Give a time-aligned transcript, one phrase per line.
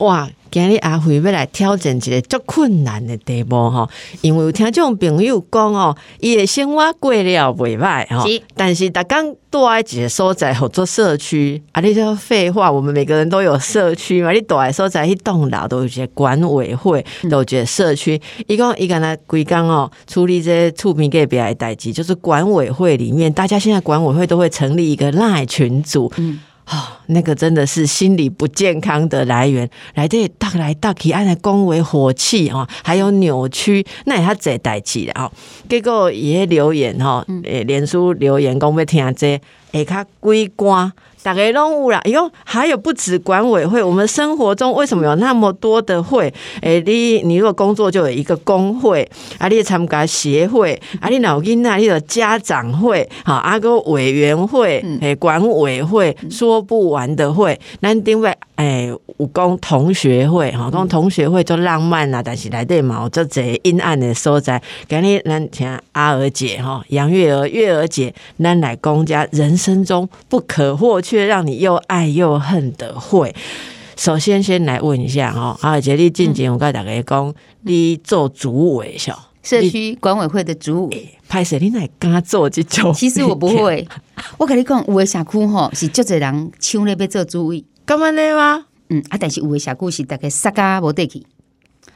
[0.00, 0.28] 哇！
[0.50, 3.88] 今日阿辉要来挑战一个足困难的题目吼，
[4.20, 8.24] 因为有听种朋友讲哦，伊的生活过了袂歹吼，
[8.56, 26.10] 但是逐工住在一个所在合作社区，啊，你说废话，我们每个人都有社区嘛，你住在所在迄栋楼都有一个管委会，都有一个社区，伊讲伊敢若规工哦，处理这些触屏给别的代志，就是管委会里面，大家现在管委会都会成立一个赖群组。
[26.70, 35.28] 啊，那个真的是心理不健康的来源，来这大来大去，按来恭维火气啊，还有扭曲，那也他这代志的啊。
[35.68, 39.40] 结果也留言哈，诶，脸书留言讲要听这，
[39.72, 40.92] 下卡归关。
[41.22, 46.32] 大概拢有啦，哟，还有不止管委会，我们生活中为什么有那么多的会？
[46.62, 49.06] 诶，你你如果工作就有一个工会，
[49.38, 71.09] 啊，你参加协会，啊，你脑筋那你有家长会，好，阿个委员会，诶，管委会，说不完的会，那定位，诶，武功同学会，哈，讲同学会就浪漫啦，但是来对嘛，就这阴暗的所在，今日咱请阿娥姐，哈，杨月娥，月娥姐，咱来公家人生中不可或缺。
[71.10, 73.34] 却让你又爱又恨的会，
[73.96, 82.92] 首先先来问一下哈，阿杰，你进前我跟大家讲，你做主委是社区管委会的主委，拍摄你来敢做这种？
[82.94, 83.84] 其实我不会，
[84.38, 88.66] 我跟你讲，有的社区吼是足侪人抢咧要做主委，干嘛呢吗？
[88.90, 91.26] 嗯啊，但是有的社区是大概三家无得去，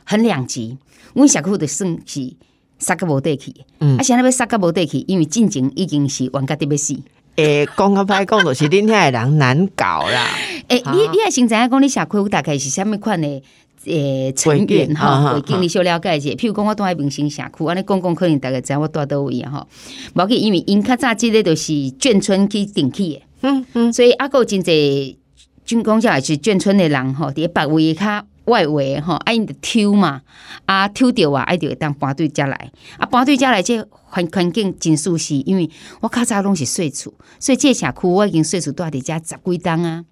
[0.02, 0.76] 很两极。
[1.12, 2.34] 阮社区的算是
[2.80, 6.96] 三个无得去，嗯，啊，现在要三个无得去，因为进前已经是玩家得要死。
[7.36, 10.28] 诶，讲较歹讲，就是恁遐人难搞啦。
[10.68, 13.42] 诶，你你也先知影讲，你社区大概是虾米款的
[13.86, 15.34] 诶成员哈？
[15.34, 19.66] 会经你小了解者，譬如讲，我住喺明星社区，安尼讲讲可能大概知我住倒位啊吼。
[20.14, 25.18] 无去，因为因较早即个就是眷村去定起的，嗯嗯，所以阿有真济
[25.64, 28.24] 军工也是眷村的人吼，伫别位较。
[28.46, 30.22] 外围吼，啊，因着抽嘛，
[30.66, 35.70] 啊，抽着啊，爱着会当搬对家来，啊，搬对家来，这环环境真舒适，因为
[36.00, 40.04] 我较早拢是睡厝，所以这社区我已经睡厝住伫遮十几栋啊，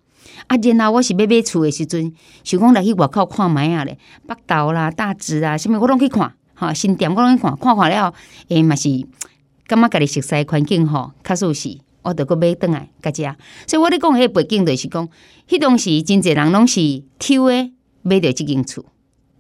[0.47, 2.13] 啊，然后我是要买厝的时阵，
[2.43, 8.15] 想讲来去外口看卖啊咧，北投啦、大直啊，啥物我拢去看，哈，新店我拢去看，看看了，
[8.49, 8.89] 诶，嘛是
[9.67, 13.37] 感觉家己熟悉环境吼，较舒适，我着搁买倒来家遮，
[13.67, 15.07] 所以我咧讲迄背景就是讲，
[15.49, 17.73] 迄当时真侪人拢是抽诶。
[18.03, 18.85] 买着即间厝，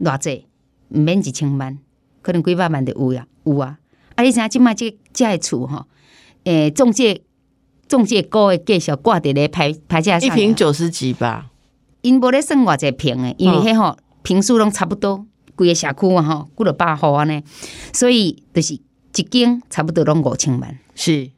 [0.00, 0.46] 偌济
[0.88, 1.78] 毋免一千万，
[2.22, 3.78] 可能几百万就有呀，有啊。
[4.14, 5.86] 啊，你影即卖即即个厝吼，
[6.44, 7.22] 诶，中介
[7.88, 11.50] 中介高诶介绍挂伫咧排排价上，一平九十几吧。
[12.02, 15.24] 因无咧算偌济平诶，因为迄吼平数拢差不多，
[15.56, 17.42] 规个社区啊吼，几落百户安尼，
[17.92, 20.78] 所以就是一间差不多拢五千万。
[20.94, 21.30] 是，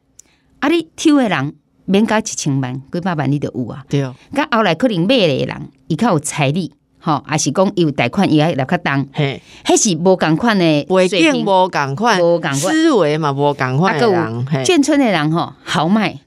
[0.59, 3.85] 啊，你抽诶人免交一千万，几百万你都有啊。
[3.87, 4.13] 对哦。
[4.33, 6.73] 甲后来可能买诶人，伊较有财力。
[7.05, 12.55] 吼，还是讲有贷款，伊爱来较重，嘿，迄是无共款的，背景无共款，无共款。
[12.55, 16.19] 思维嘛无共款的人，眷村的人吼豪迈，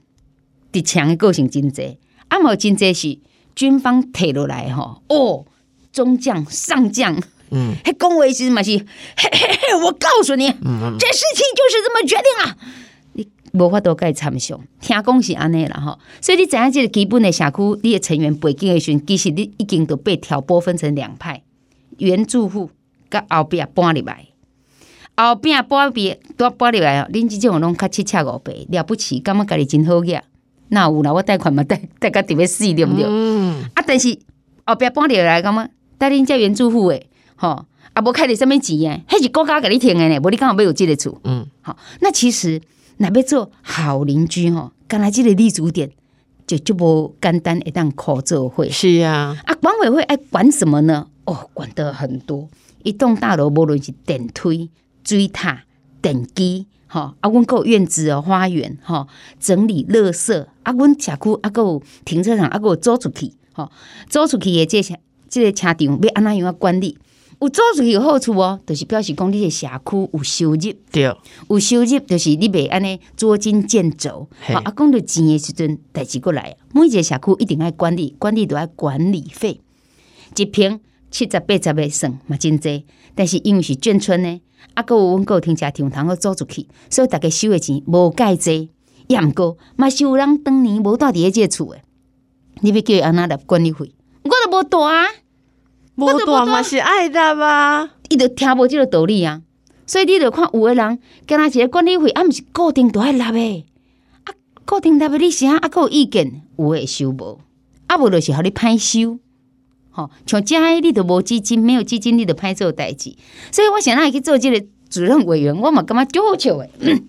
[0.71, 1.97] 敌强的个性真济，
[2.29, 3.19] 啊，无真济是
[3.53, 5.43] 军方摕落来吼，哦，
[5.91, 7.13] 中将上将，
[7.51, 10.95] 嗯，迄讲话时嘛是，嘿嘿嘿，我告诉你，嗯。
[10.97, 12.55] 这事情就是这么决定啊。
[13.53, 21.41] 无法度甲伊参详，听讲是安尼啦吼，所以你知影即个基本的社区，你的成员背景的时阵，其实你已经都被挑拨分成两派，
[21.97, 22.69] 原住户
[23.09, 24.27] 甲后壁搬入来，
[25.17, 25.93] 后壁搬入
[26.37, 30.21] 都搬入来哦，恁即种拢较七七五八，了不起，感觉家己真好个，
[30.69, 33.05] 那有啦，我贷款嘛贷贷甲特别死对毋对？
[33.07, 34.17] 嗯，啊，但是
[34.65, 42.61] 后壁搬入来，感觉带恁遮原住户诶，吼，啊无开你什物钱诶，迄是国家甲你停诶呢，无你刚好要有即个厝，嗯，好，那其实。
[43.01, 45.89] 那要做好邻居吼，刚来即个立足点
[46.45, 51.07] 就就无简单一当靠做会是啊，啊管委会爱管什么呢？
[51.23, 52.49] 哦，管得很多，
[52.83, 54.69] 一栋大楼无论是电梯、
[55.03, 55.63] 水塔、
[56.01, 59.07] 电机，哈，啊，阮有院子哦、花园，哈，
[59.39, 63.71] 整理垃圾，啊，阮社区啊，有停车场啊，有租出去，哈，
[64.09, 64.99] 租出去的这些
[65.29, 66.97] 这个车场要安怎样啊管理？
[67.41, 71.03] 有做出去有好处哦，就是表示讲你的社区有收入，对，
[71.49, 74.27] 有收入就是你袂安尼捉襟见肘。
[74.47, 79.61] 啊，讲到钱的时阵，代志过来，每一个社区一定爱管理，管理都爱管理费，
[80.35, 82.85] 一平七十八十的算嘛真济。
[83.15, 84.41] 但是因为是眷村呢，
[84.73, 88.69] 啊，有阮有停车场通去租出去，所以逐家收的钱无介济，
[89.07, 91.79] 也毋过嘛是有人当年无住伫咧即个厝的，
[92.59, 93.93] 你要叫伊安那来管理费，
[94.23, 95.05] 我都无住啊。
[95.99, 97.89] 无大嘛是爱的吧？
[98.09, 99.41] 伊就听无即个道理啊！
[99.85, 103.65] 所以你就看有诶人，跟他一个管理费，啊，毋是固定都爱纳诶。
[104.23, 104.33] 啊，
[104.65, 105.69] 固定纳诶，你啥啊？
[105.75, 107.39] 有意见有诶收无？
[107.87, 109.19] 啊，无就是互你歹收。
[109.91, 113.15] 吼，像这你都无基金，没有基金，你都歹做代志。
[113.51, 116.69] 所以我想让去做即个主任委员，我嘛感觉足好笑诶。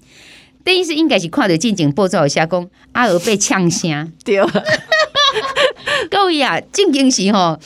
[0.62, 4.38] 等于是应该是看到进前报道下讲阿娥被呛声， 对，
[6.10, 7.58] 各位啊，进前时吼，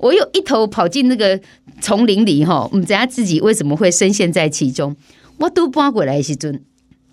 [0.00, 1.40] 我有一头跑进那个
[1.80, 4.96] 丛林里吼，唔知道自己为什么会深陷在其中。
[5.38, 6.62] 我都搬过来的时阵。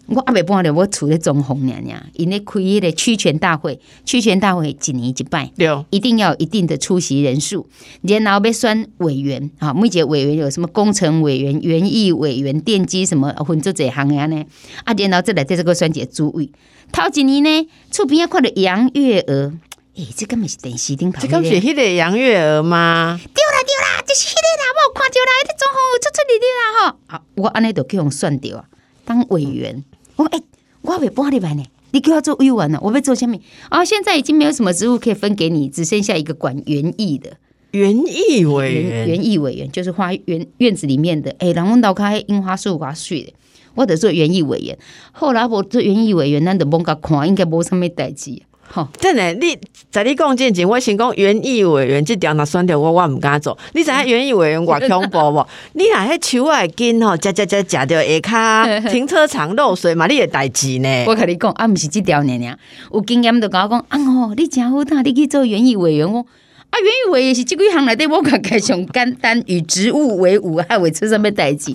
[0.10, 7.68] 我阿未搬了，我厝咧中红娘娘，因咧开迄个区权大会，区权大会一年一拜，对，一定要有一定的出席人数，
[8.04, 14.46] 然后要选委员啊，每节委员有什么工程委员、园艺委员、电机什么分做这行呀呢？
[14.86, 16.50] 啊，然后再来在这个选举主委。
[16.94, 19.52] 头一年呢，厝边啊看到杨月娥，
[19.98, 23.20] 诶，这根本是电视顶头，这根本是迄个杨月娥吗？
[23.34, 28.66] 对啦对啦，就是迄个啦，我看着啦，迄中红出出力的啦吼，好，我安尼都叫用算掉啊，
[29.06, 29.84] 当委员。
[30.18, 30.40] 我哎，
[30.84, 32.80] 我未搬你来呢，你给我做委员呢？
[32.82, 33.84] 我要做下面啊！
[33.84, 37.38] 现在已经没有什么职务可以分给你，只剩下一个管园艺的
[37.72, 39.08] 园艺委员。
[39.08, 43.34] 园艺委员就是花园院子里面的哎，然后开樱花树花絮的，
[43.74, 44.78] 我得做园艺委员。
[45.12, 48.44] 后来我做园艺委员，咱就蒙个看，应该无什么代志。
[48.70, 49.58] 好，真的，你
[49.90, 53.58] 在你讲之前，我先讲园艺委员这条那选掉我，我毋敢做。
[53.74, 55.48] 你知影园艺委员偌恐怖无？
[55.74, 61.06] 你若迄树啊根吼，食食食食着下骹 停车场漏水嘛，你诶代志呢？
[61.08, 62.54] 我跟你讲，啊，毋是即条呢呢，
[62.92, 66.26] 有经验就甲我讲，啊哦，你诚好大，你去做园艺委员哦。
[66.70, 71.74] 啊，园艺委员是即几项内底，我感觉上简单，与植物为伍，还会出什么代志？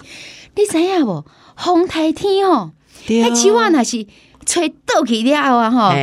[0.55, 1.25] 你知影无？
[1.57, 2.71] 风台天哦，
[3.07, 4.07] 迄树仔，若是
[4.45, 5.95] 吹倒去了后啊，吼。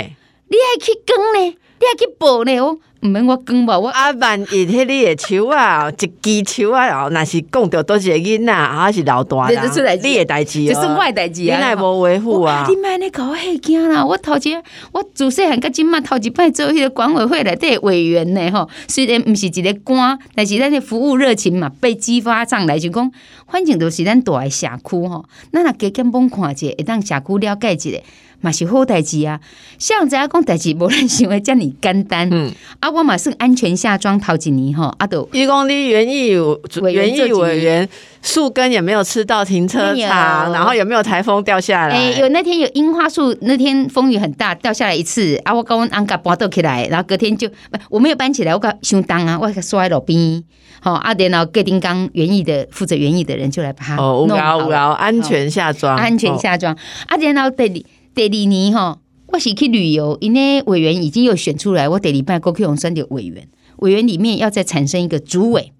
[0.49, 1.55] 你爱去讲呢？
[1.79, 2.57] 你爱去报呢？
[2.59, 2.77] 哦。
[3.01, 5.89] 毋免我讲吧，我啊万一迄你的树啊，
[6.23, 9.57] 一支手啊，若是讲着倒一个囡仔，还是老大人，
[10.03, 12.65] 你的代志，就是我的代志啊，你奈无维护啊？
[12.67, 14.05] 你莫尼搞我吓惊啦！
[14.05, 14.53] 我头一
[14.91, 23.09] 我自细汉甲今麦头一摆做迄个管委会内底委员呢吼，虽然毋是一个官，但是咱的服务热情嘛被激发上来，就讲
[23.49, 25.23] 反正都是咱大的社区吼，
[25.53, 27.97] 咱若加减帮看者，会当社区了解一下，
[28.41, 29.39] 嘛是好代志啊。
[29.77, 32.89] 像这样讲代志，无人想会遮尔简单，嗯啊。
[32.89, 37.87] 我嘛算安全下装陶吉尼哈，阿斗一公里园艺园艺委员
[38.21, 41.95] 树根也没有吃到停车场，然后有没有台风掉下来？
[41.95, 45.53] 哎，有那天有樱花树，那天风雨很大，掉下来一次啊！
[45.53, 50.43] 我刚安甲搬倒起来，然后隔天就不我没有搬起来，我甲相当啊，我摔路边，
[50.81, 56.75] 好啊，然后隔丁刚园艺的负责园艺的人就来把它弄好，安全下装，安全下装
[57.07, 57.15] 啊！
[57.17, 58.99] 然后第第二年吼。
[59.31, 63.47] 我是去旅游，因为委员已经有选出来，我第礼拜过去用选的委员。
[63.77, 65.71] 委员里面要再产生一个主委、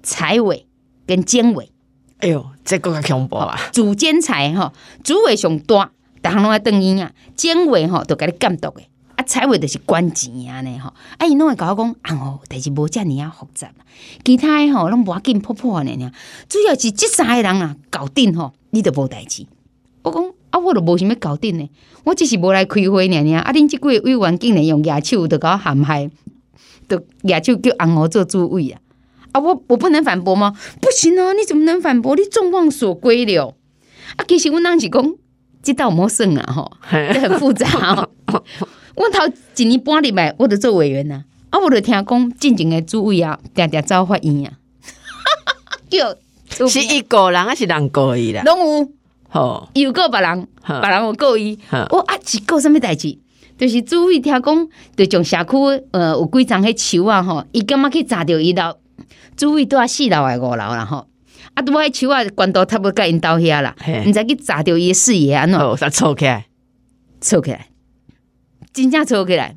[0.00, 0.68] 财委
[1.04, 1.72] 跟监委。
[2.18, 3.58] 哎呦，这个恐怖啊！
[3.72, 4.72] 主监财哈，
[5.02, 5.90] 主委上大，
[6.22, 7.12] 逐项拢爱等伊啊。
[7.34, 10.94] 监委吼都甲你监督诶，啊，财委就是管钱啊呢吼。
[11.18, 13.72] 啊，伊拢会甲我讲啊哦，但是无遮尔啊复杂。
[14.24, 16.12] 其他诶吼拢无要紧破破呢呢，
[16.48, 19.44] 主要是即三个人啊搞定吼，你都无代志。
[20.02, 20.22] 我讲。
[20.54, 21.68] 啊，我都无想要搞定呢，
[22.04, 23.40] 我只是无来开会尔尔。
[23.40, 26.08] 啊，恁即几个委员竟然用牙手都搞陷害，
[26.86, 28.78] 都牙手叫红娥做主委啊！
[29.32, 30.54] 啊，我我不能反驳吗？
[30.80, 31.32] 不行啊！
[31.32, 32.14] 你怎么能反驳？
[32.14, 33.56] 你众望所归了。
[34.16, 35.14] 啊，其实阮当时讲，
[35.60, 38.08] 这道冇算啊，吼，很复杂。
[38.94, 41.24] 我头一年半入来，我都做委员呐。
[41.50, 44.52] 啊，我就听讲，进前的主委啊，定定走法院啊。
[45.90, 46.16] 叫
[46.68, 48.42] 是一个人还是两个伊啦？
[48.44, 48.88] 拢有。
[49.74, 51.58] 有个别人，别人有告伊，
[51.90, 53.18] 我啊是告什物代志？
[53.56, 55.56] 就是注意听讲，就从社区
[55.92, 58.76] 呃有几丛迄树啊吼，伊感觉去砸着伊楼，
[59.36, 61.06] 注意都要四楼诶五楼啦吼。
[61.54, 63.76] 啊，拄迄树啊，关刀差不多甲因兜遐啦，
[64.06, 65.58] 毋知去砸着伊诶视野安怎？
[65.60, 66.46] 哦，错起来，
[67.20, 67.68] 错起来，
[68.72, 69.56] 真正错起来。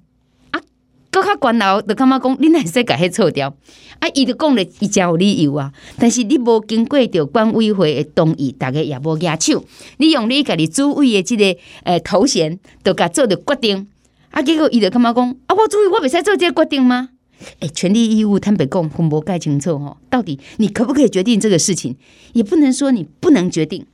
[1.21, 3.53] 搁较悬楼，就感觉讲，你会使甲迄错掉。
[3.99, 5.71] 啊，伊就讲了，伊真有理由啊。
[5.97, 9.65] 但是你无经过着管委会的同意，逐个也无举手。
[9.97, 11.43] 你用你家己主委的即个
[11.83, 13.87] 诶头衔，就甲做着决定。
[14.29, 17.09] 啊，结果伊就感觉讲，啊，我主委我袂使做这个决定吗？
[17.59, 19.97] 诶，权利义务坦白讲，分无介清楚吼。
[20.09, 21.95] 到底你可不可以决定这个事情？
[22.33, 23.85] 也不能说你不能决定。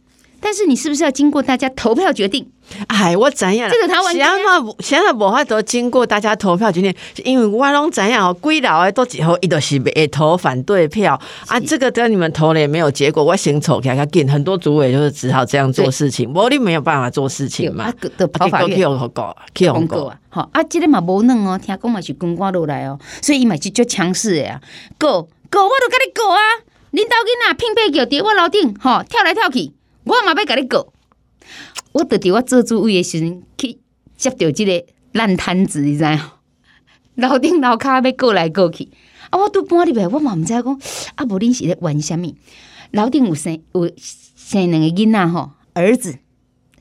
[0.43, 2.45] 但是你是不是要经过大家投票决定？
[2.88, 3.69] 哎，我怎样？
[3.71, 4.31] 这个台湾现在
[4.79, 8.33] 现在无法都经过大家投票决定，因为我拢怎样？
[8.35, 11.59] 归老的都几后，伊都是会投反对票啊。
[11.59, 14.29] 这个等你们投了也没有结果，我先丑给他进。
[14.29, 17.91] 很多主委就是只好这样做事情，我你没有办法做事情嘛。
[18.17, 20.17] 的跑法去用告，去用告啊！
[20.29, 24.62] 好啊，这个嘛无能哦，听讲嘛是公关落来哦，所以伊嘛是足强势的啊。
[24.97, 26.39] 告告，我都跟你告啊！
[26.91, 29.71] 领导囡仔拼背叫伫我楼顶，吼跳来跳去。
[30.05, 30.93] 我嘛要甲你告，
[31.93, 33.77] 我得伫我做主位的时阵去
[34.17, 36.19] 接到即个烂摊子，你知影？
[37.15, 38.89] 楼顶楼骹要过来过去，
[39.29, 40.63] 啊，我拄搬入来，我嘛毋知讲，
[41.15, 42.36] 啊，无恁是咧玩虾米？
[42.91, 43.89] 楼顶有生有
[44.36, 46.15] 生两个囡仔吼，儿子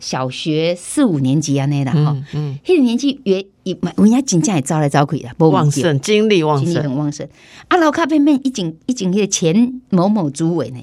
[0.00, 7.29] 小学四五年级安尼啦吼，嗯，迄个年纪约一，有影真正会走来走去啦，旺盛精力旺盛，精力很旺盛。
[7.69, 10.81] 啊，楼骹边边已经已经迄个前某某主委呢，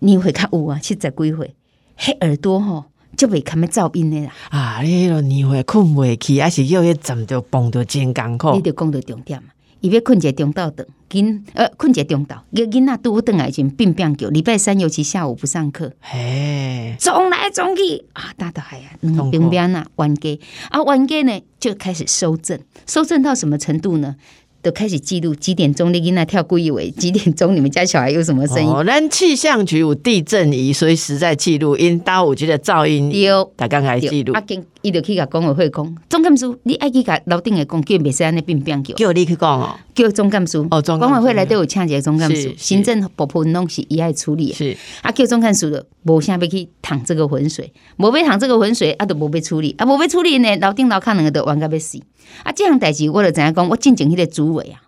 [0.00, 1.54] 年岁较有啊，七十几岁，
[1.98, 2.84] 迄耳朵吼。
[3.16, 4.32] 就袂堪要噪音的啦！
[4.50, 8.52] 啊，你迄落年岁困袂去，还是叫迄站着蹦着真艰苦。
[8.52, 9.48] 你着讲着重点嘛，
[9.80, 18.94] 伊要困一个中道等，囡呃困一个中昼，个囡仔拄好转来前并变叫礼拜三尤其下午不上课，嘿，总来总去啊，大到海啊，
[19.32, 20.38] 边边啊，冤家
[20.70, 24.14] 啊，冤家呢就开始收正，收正到什么程度呢？
[24.60, 28.68] 都开始记录几点钟你跟那跳故意尾几点钟你们家小孩有什么声音？
[28.68, 34.32] 哦，咱气象局有地震仪，所以实在记录因到我觉得噪音有，他刚开记录。
[34.34, 38.94] 啊，跟伊就去甲管委会讲，总干事，你爱去甲楼顶的讲，叫袂使安尼变变叫。
[38.94, 44.52] 叫你去讲哦，叫总干事哦，管委会内底有请一个总干事，行政部部拢是伊爱处理。
[44.52, 52.00] 是啊，叫总干事的，无啥要去淌这个浑水，无要淌这个浑水，啊，都无要处理，啊，无要处理呢，楼顶楼骹两个都冤甲要死。
[52.42, 54.82] 啊，即项代志我就知影讲，我进前迄个主委啊。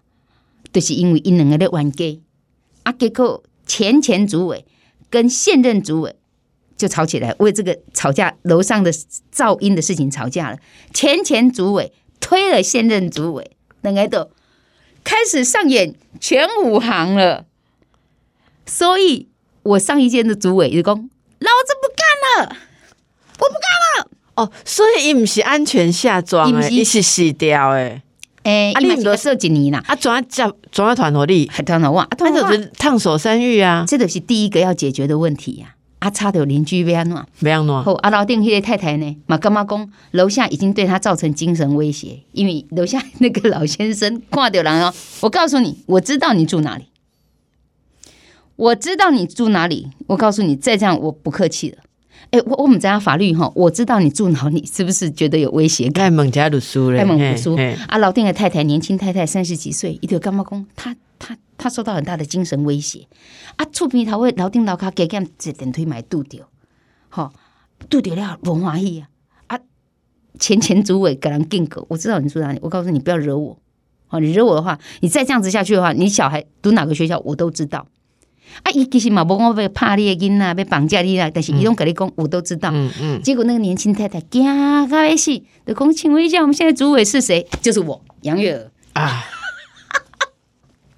[0.72, 2.20] 就是因为因两个咧冤家，
[2.84, 4.64] 啊，结果前前主委
[5.10, 6.14] 跟现任主委
[6.80, 8.90] 就吵起来，为这个吵架楼上的
[9.34, 10.56] 噪音的事情吵架了。
[10.94, 13.50] 前前主委推了现任主委，
[13.82, 14.30] 两个都
[15.04, 17.44] 开始上演全武行了。
[18.64, 19.28] 所以
[19.62, 20.94] 我上一届的主委就讲
[21.40, 22.56] ：“老子不干了，
[23.38, 28.00] 我不干了。”哦，所以伊唔是安全下装诶，伊是死掉诶。
[28.44, 29.84] 诶，啊，你唔多设几年啦？
[29.86, 35.74] 啊，转叫转团伙力，还团伙哇，啊，团伙是烫手山芋啊，这都是第一个要解决的问题呀。
[35.74, 37.16] 啊，差的邻居要安怎？
[37.40, 37.82] 要安怎？
[37.82, 39.16] 后阿老丁迄个太太呢？
[39.26, 46.86] 嘛干妈讲楼下已经对他造成精神威胁，因为楼下那个老先生挂掉人哦，我告诉你，我知道你住哪里，
[48.56, 51.78] 我知道你住哪里，我告诉你，再这样我不客气了。
[52.30, 55.90] 哎，我我们家法律哈，我知道你住哪里，是不是觉得有威胁？
[55.90, 57.56] 盖蒙家读书嘞，盖蒙读书
[57.88, 60.94] 啊，老丁的太太年轻太太三十几岁，一条干妈公，他
[61.60, 63.06] 他他受到很大的精神威胁
[63.56, 66.48] 啊，厝边头会老丁老卡给给坐电梯买渡掉，
[67.10, 67.34] 好
[67.90, 69.08] 渡掉了不欢喜啊
[69.48, 69.60] 啊！
[70.38, 73.58] 前前主委给人敬狗，我知道你住哪里，我告诉你不要惹我，
[74.06, 77.86] 好，你惹我的话，你再这样子下去的话，你小孩读哪个学校我都知道。
[78.62, 82.70] 啊，伊其实嘛无讲要拍你的囡仔，要绑架你啦，但是伊拢跟你讲，我都知道。
[82.72, 83.22] 嗯嗯。
[83.22, 84.44] 结果那个年轻太太惊
[84.88, 87.46] 到要死，就讲请问一下，我们现在主委是谁？
[87.60, 89.24] 就是我杨月娥啊。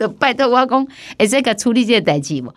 [0.03, 0.87] 都拜托我讲，
[1.19, 2.53] 会使甲处理这个代志无？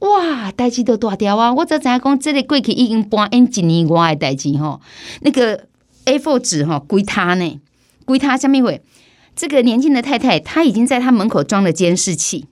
[0.00, 1.52] 哇，代志都大条啊！
[1.52, 4.80] 我才知影讲，这个过去已经搬因一年外的代志吼。
[5.20, 5.66] 那个
[6.06, 7.60] A4 纸吼归他呢，
[8.04, 8.82] 归他下面会。
[9.34, 12.46] 这个年轻的太太，她已经在他门口装了监视器，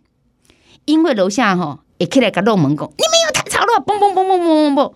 [0.85, 1.81] 因为楼下吼。
[1.97, 4.93] 会起来甲弄门讲，你们又太吵了，嘣嘣嘣嘣嘣嘣嘣，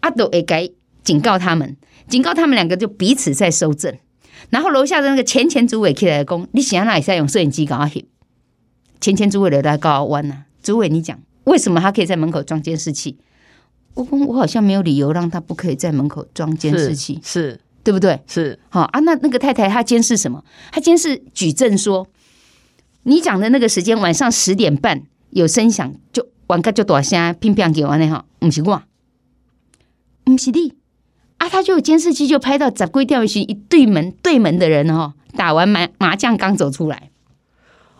[0.00, 0.68] 啊，都会该
[1.02, 1.74] 警告他们，
[2.06, 3.96] 警告他们两个就彼此在收证。
[4.50, 7.90] 然后楼下的那个前前主委起来讲，你想哪里在用摄影机搞啊？
[9.00, 13.16] 前前主委留在高湾呐，主委你讲为什么他可以在门口装监视器？
[13.94, 18.20] 我我好像没有理由让他不可以在门口装监视器，是对不对？
[18.26, 20.44] 是好啊，那那个太太她监视什么？
[20.70, 22.06] 她监视举证说，
[23.04, 25.02] 你讲的那个时间晚上十点半。
[25.30, 28.82] 有声响就玩个就大声，乒乒叫安尼吼，不是我，
[30.24, 30.72] 不是你
[31.36, 31.46] 啊！
[31.50, 37.10] 他就有监视器，就拍到十龟钓鱼时一对门对门的人哦，打完麻麻将刚走出来。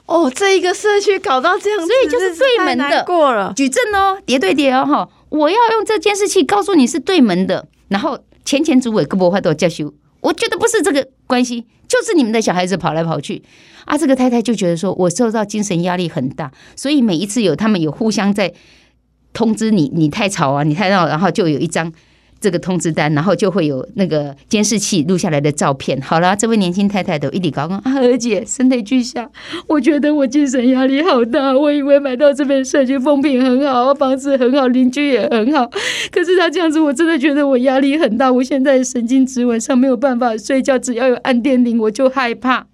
[0.09, 5.09] 哦，这一个社区搞到这样，所以就是对门的过了举证哦，叠对叠哦哈！
[5.29, 9.93] 我要用这监视器告诉你是对门的，然后前前主委各部会都叫修。
[10.21, 13.43] 我觉得不是这个关系，就是你们的小孩子跑来跑去
[13.85, 13.99] 啊！
[13.99, 18.55] 这个太太就觉得说，我受到精神压力很大，所以每一次有他们有互相在
[19.35, 21.93] 通知你，你太吵啊，你太闹，然后就有一张。
[22.41, 26.01] 这个通知单，然后就会有那个监视器录下来的照片。
[26.01, 29.29] 好了，这位年轻太太都一直高讲啊，二姐声泪俱下，
[29.67, 31.53] 我觉得我精神压力好大。
[31.53, 35.69] 我以为买到这边社区风评很好，房子很好，邻居也很好，
[36.11, 38.31] 可是他这样子，我真的觉得我压力很大。
[38.31, 42.67] 我现在神经质，晚上没有办法睡觉，只要有按电铃我就害怕。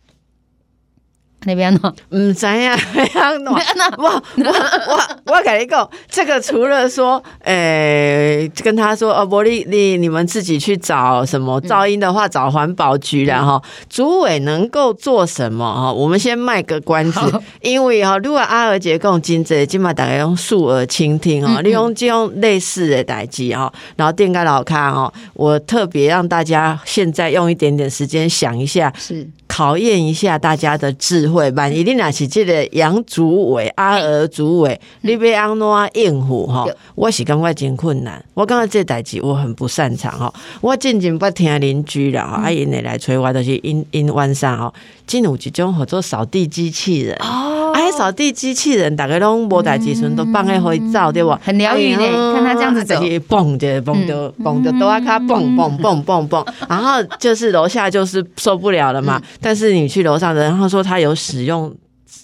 [1.47, 1.95] 那边呢？
[2.11, 2.77] 唔知呀，
[3.15, 15.93] 那我我我我跟你讲，这个除了说，诶，跟他说，哦，玻璃你你们自己去找什么噪音的话，找环保局然后主委能够做什么哈？
[15.93, 17.21] 我们先卖个关子，
[17.61, 31.51] 因为哈，如果阿尔杰讲金子，今嘛大概用竖耳倾听哈，利用这种类似的代际哈，然后电开老看哦，我特别让大家现在用一点点时间想一下，是考验一下大家的智慧。
[31.53, 36.67] 万一你若是这个杨主委、阿娥主委，你要安怎应付哈？
[36.95, 38.25] 我是感觉真困难。
[38.35, 40.33] 我感觉这代志我很不擅长哈。
[40.61, 44.75] 我渐渐不听邻居了哈，阿因会来催我，都是因因晚上吼，
[45.07, 47.54] 进有一种合作扫地机器人哦，
[47.85, 51.31] 哎，扫地机器人大概拢无代志阵都放在会走对不？
[51.43, 52.95] 很疗愈呢，看他这样子走，
[53.29, 59.21] 蹦着蹦着蹦着都要看蹦蹦蹦蹦蹦， 然后就是楼下就是受不了了嘛。
[59.41, 61.75] 但是你去楼上的，然后说他有使用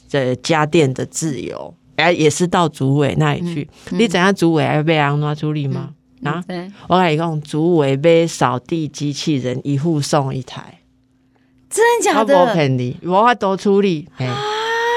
[0.08, 3.68] 这家电的自由，哎，也是到主委那里去。
[3.90, 5.90] 你怎样主委要被安拿处理吗？
[6.24, 6.42] 啊，
[6.88, 10.80] 我跟你讲，主委被扫地机器人一户送一台，
[11.70, 12.38] 真的假的？
[12.38, 14.36] 我骗你，我多处理，啊，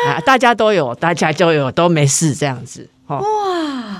[0.05, 2.89] 啊大家都有，大家就有，都没事这样子。
[3.07, 3.22] 哇！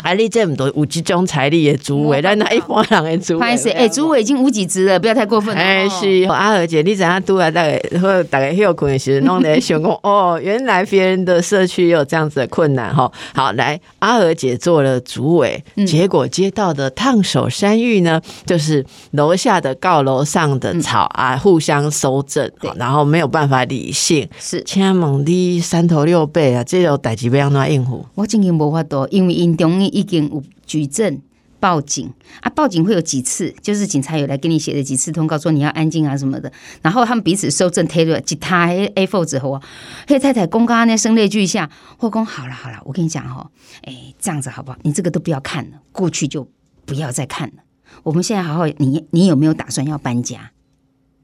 [0.04, 5.56] 啊，你这么多有几种财力的主委，咱那一般人的主委，哎，主委已经无几职了，不要太过分。
[5.56, 13.10] 哎，是阿娥姐，你怎样都来大概或大概有困时弄的想讲 哦，原来别人的社区有这样子的困难哈。
[13.34, 28.06] 好，来阿娥姐做了主委，结果接到的烫手山芋呢，就是楼下的告楼上的草啊，互相收证，然后没有办法理性，是千猛的三头六臂啊，这种代志要让他应付。
[28.16, 29.08] 我今天无法度。
[29.14, 31.22] 因为因中已经有举证
[31.60, 36.52] 报警啊，报警会有几次，就是警察有来给你写的几次通告，说你要安静啊什么的。
[36.82, 39.62] 然后他们彼此收证贴了几他 A4 之后啊，
[40.08, 43.50] 黑太太公刚那声泪俱下，或公好了好了，我跟你讲哦，
[43.84, 44.78] 哎这样子好不好？
[44.82, 46.50] 你这个都不要看了，过去就
[46.86, 47.64] 不要再看了。
[48.04, 50.52] 我们现在好好，你你有没有打算要搬家？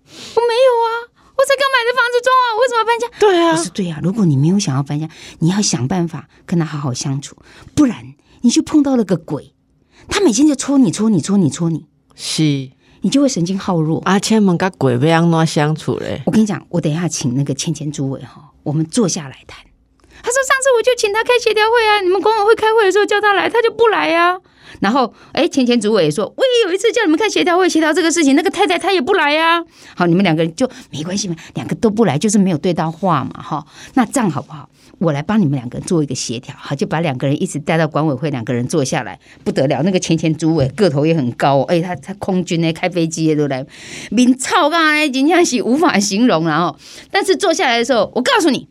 [0.05, 0.89] 我没有啊，
[1.35, 3.07] 我才刚买的房子中啊，为什么要搬家？
[3.19, 3.99] 对啊，不是对啊。
[4.01, 5.09] 如果你没有想要搬家，
[5.39, 7.35] 你要想办法跟他好好相处。
[7.75, 9.53] 不然，你就碰到了个鬼，
[10.07, 14.01] 他每天就戳你、戳你、戳你、戳你，是，你就会神经耗弱。
[14.05, 16.21] 阿千们跟鬼要安怎相处嘞？
[16.25, 19.59] 我跟你讲，我等一下请那个千千诸位哈，我们坐下来谈。
[20.21, 24.37] 他说上次我就请他开协调会啊，你们管委会开会的时候叫他来，他就不来呀。
[24.81, 29.63] 然后，哎，前前主委说，我也有一次叫你们看协调会协调这个事情，那个太太她也不来呀。
[29.95, 33.65] 好，你们两个人就没关系嘛，两个都不来，就是没有对到话嘛，哈。
[33.95, 34.69] 那这样好不好？
[34.99, 39.81] 我来帮你们两个人做一个协调，好，就把两个人一直带到管委会，两个人坐下来，不得了。
[39.83, 43.65] 那个前前主委个头也很高，哎，他他空军呢，开飞机都来，
[44.11, 46.77] 名超刚才真正是无法形容，然后，
[47.09, 48.67] 但是坐下来的时候，我告诉你，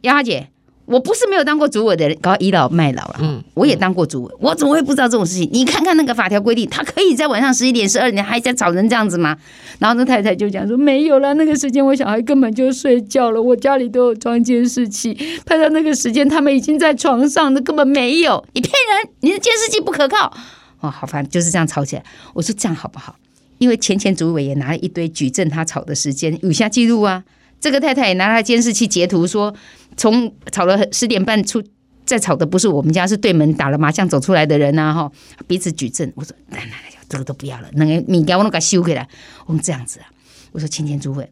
[0.00, 0.48] 杨花姐。
[0.84, 3.16] 我不是没有当过主委的人，搞倚老卖老了。
[3.20, 5.48] 嗯，我也当过主委，我怎么会不知道这种事情？
[5.52, 9.36] 你看看那个法条规定，他可以在晚上十一点、十二点还在吵成这样子吗？
[9.78, 15.16] 然后那太太就讲说没有了，那个时间我小孩根本就睡觉了，我家里都有装监视器，
[15.46, 20.36] 拍到那个时间他们已经在床上，那根本没有，你骗人，你的监视器不可靠。
[20.80, 22.02] 哦，好烦，就是这样吵起来。
[22.34, 23.14] 我说这样好不好？
[23.58, 27.22] 因为前前主委也拿了一堆举证他吵的时间，有下记录啊。
[27.60, 29.54] 这个太太也拿他监视器截图说。
[29.96, 31.62] 从吵了十点半出，
[32.04, 34.92] 在吵的不是我们家，是对门打了麻将走出来的人呐！
[34.92, 35.12] 哈，
[35.46, 36.10] 彼此举证。
[36.16, 39.08] 我说：来来来，这个都不要了，那个米给我都给修回来。
[39.46, 40.06] 我们这样子啊，
[40.52, 41.30] 我说：芊芊诸位，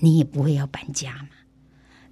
[0.00, 1.28] 你也不会要搬家嘛？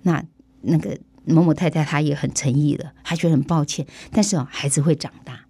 [0.03, 0.25] 那
[0.63, 5.47] 那个某某太太她也很诚意的，她觉得很抱歉，但是哦，孩子会长大，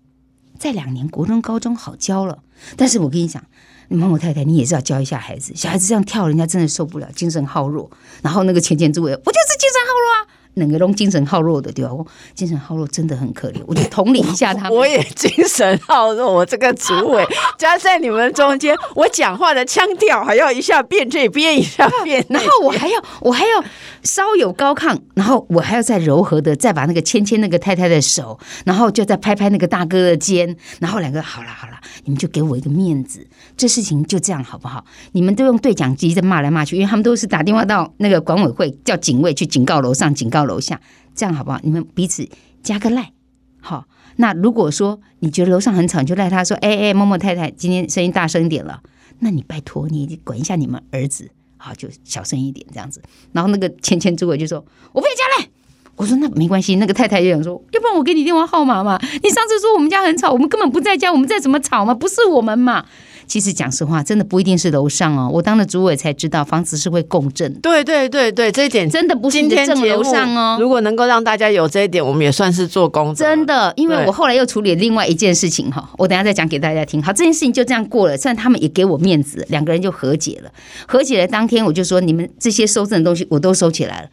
[0.59, 2.43] 在两年国中、高中好教了。
[2.77, 3.45] 但是我跟你讲。
[3.89, 7.91] 某某太太，你也是要教一下孩子，小孩子这样跳，人家真的受不了，精神耗弱。
[8.23, 10.35] 然后那个前前诸位，我就是精神耗弱啊。
[10.55, 11.95] 两个都精神耗弱的，对吧？
[11.95, 14.69] 我精神耗弱真的很可怜，我就同理一下他。
[14.75, 17.25] 我也精神耗弱，我这个主委
[17.57, 23.65] 夹在你们中间，我讲话的腔调还要一下变这边，一下变，然后我还要我还要
[24.03, 33.25] 稍有高亢，然后我还要再柔和的再把那个牵牵那个太太的手，然后就再拍拍那个大哥的肩，然后两个好了好了，你们就给我一个面子，
[33.59, 34.83] 这事情就这样好不好？
[35.13, 40.47] 你们都用对讲机在骂来骂去，因为他们都是打电话到那个管委会叫警卫去警告楼上警告。
[40.47, 40.81] 楼下
[41.15, 41.59] 这样好不好？
[41.63, 42.27] 你们彼此
[42.63, 43.13] 加个赖，
[43.61, 43.85] 好。
[44.21, 48.81] 那如果说你觉得楼上很吵，就赖他说：“哎哎，某某太太，今天声音大声一点了。”
[49.21, 53.03] 那你拜托你管一下你们儿子，好，就小声一点这样子。
[53.33, 55.49] 然后那个前前主委就说：“我不要加赖。”
[55.97, 58.99] 我说：“那没关系。”那个太太就想说：“要不然我给你电话号码嘛？
[59.23, 61.93] 你上次说我们家很吵，我们根本不在家，我们在怎么吵嘛？
[61.95, 62.87] 不是我们嘛？”
[63.29, 65.31] 其实讲实话，真的不一定是楼上哦。
[65.31, 67.53] 我当了主委才知道，房子是会共振。
[67.61, 70.57] 对对对对，这一点真的不是正楼上哦。
[70.59, 73.15] 如果能够让大家有这一点，我们也算是做工。
[73.15, 77.03] 真的，因为我后来又处理另外一件事情哈，我等下再讲给大家听。
[77.03, 80.51] 好，这件事情就这样过了，虽然他们也给我面子，两个人就和解了。
[80.87, 84.09] 和解了当天，我就说你们这些收证的东西我都收起来了，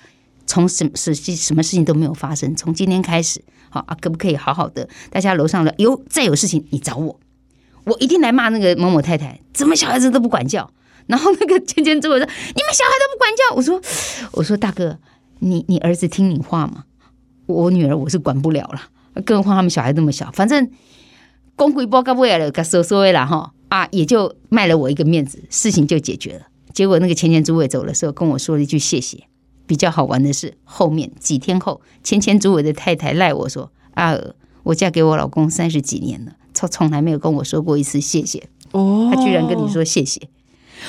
[0.45, 2.53] 从什么事情什么事情都没有发生。
[2.55, 4.87] 从今天开始，好啊，可不可以好好的？
[5.09, 7.17] 大家楼上的有再有事情，你找我。
[7.85, 10.69] 我一定来骂那个某某太太，怎么小孩子都不管教？
[11.07, 13.79] 然后那个前前主委说：“你们小孩都不管教。”我说
[14.33, 14.97] ：“我说大哥，
[15.39, 16.85] 你你儿子听你话吗？
[17.45, 18.81] 我女儿我是管不了了，
[19.23, 20.31] 更何况他们小孩那么小。
[20.31, 20.71] 反正
[21.55, 26.47] 公规包干不了了，该收收了哈啊，也就卖了我一个面子，事情就解决了。
[26.73, 29.25] 结果那个前前主委走的时候跟我说了一句谢谢。
[29.67, 38.41] 比较好玩的是后面几天后，前前主委的太太赖我说：“阿尔，我嫁给我老公三十几年了，从从来没有跟我说过一次谢谢。”
[38.73, 40.27] 哦，他居然跟你说谢谢。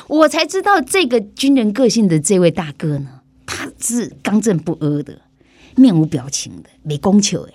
[0.08, 5.20] 我才知道这个军人个性的这位大哥呢，他是刚正不阿的，
[5.76, 7.54] 面无表情的，没供求哎。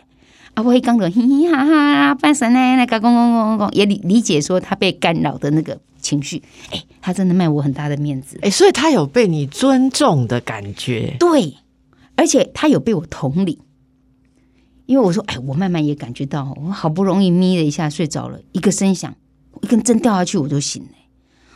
[0.53, 6.41] 啊，我会刚的嘻嘻哈哈，半神奶奶，嘎公公公公，也理理解说他被干扰的那个情绪。
[6.71, 11.15] 哎，他真的卖我很大的面子，哎，所以他有被你尊重的感觉。
[11.19, 11.57] 对，
[12.15, 13.59] 而且他有被我同理，
[14.85, 19.13] 因为我说，哎，我慢慢也感觉到，我好不容易眯了一下睡着了，一个声响，
[19.61, 20.89] 一根针掉下去，我就醒了。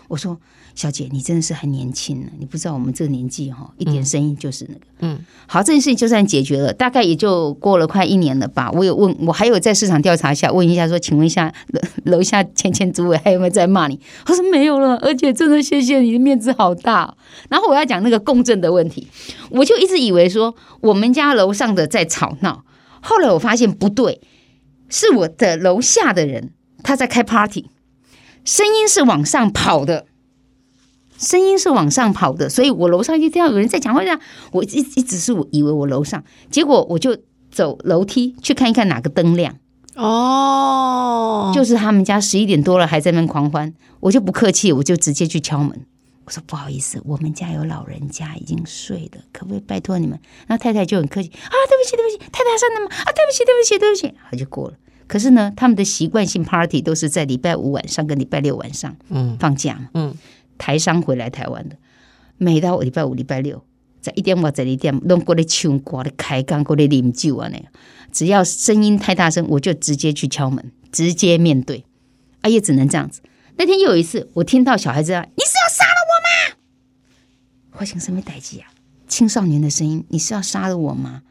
[0.07, 0.39] 我说。
[0.75, 4.81] 小姐，你真的是很年轻呢，你不知道我们这个年纪哈，一点声音就是那个。
[4.99, 8.69] 嗯，好，这件事情就算解决了，大概也就过了快一年了吧。
[8.73, 11.49] 我有问，我还有在市场调查下问一下，说，请问一下
[12.03, 13.97] 楼下芊芊主委还有没有在骂你？
[14.25, 17.15] 他说没有了，而且真的谢谢你的面子好大。
[17.47, 19.07] 然后我要讲那个共振的问题，
[19.51, 22.65] 我就一直以为说我们家楼上的在吵闹，
[23.05, 24.19] 后来我发现不对，
[24.89, 26.51] 是我的楼下的人
[26.83, 27.69] 他在开 party，
[28.43, 30.07] 声音是往上跑的。
[31.17, 34.01] 声音是往上跑的，所以我楼上就听到有人在讲话。
[34.01, 34.19] 这样，
[34.51, 37.17] 我一一直是我以为我楼上，结果我就
[37.49, 39.55] 走楼梯去看一看哪个灯亮。
[39.95, 45.85] 哦，就是他们家十一点多了还在那狂欢，我就不客气，我就直接去敲门。
[46.25, 50.19] 我说不好意思，我们家有老人家已经睡了，可不可以拜托你们？
[50.47, 52.87] 然后太太就很客气啊，对不起对不起，太太上的吗？
[53.05, 54.77] 啊，对不起对不起对不起，他就过了。
[55.07, 60.15] 可是呢，他们的习惯性 party 都是在礼拜五晚上跟礼拜六晚上，嗯，放假嘛，嗯。
[60.57, 61.75] 台商回来台湾的，
[62.37, 63.61] 每到礼拜五、礼拜六，
[64.01, 67.65] 在一点或在一点，弄过来唱歌、的开讲、过来饮酒啊那样。
[68.11, 71.83] 只要声音太大声，我就直接去敲门，直接面对。
[72.39, 73.21] 啊，也只能这样子。
[73.57, 76.04] 那天又有一次，我听到小孩子啊：“你是要杀了我吗？”
[77.77, 78.65] 发生什么代志啊？
[79.07, 81.21] 青少年的声音：“你是要杀了我吗？”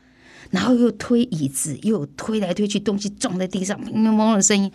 [0.50, 4.70] 然后又推椅子，又推来推去，东西撞在地上，砰砰砰的声音。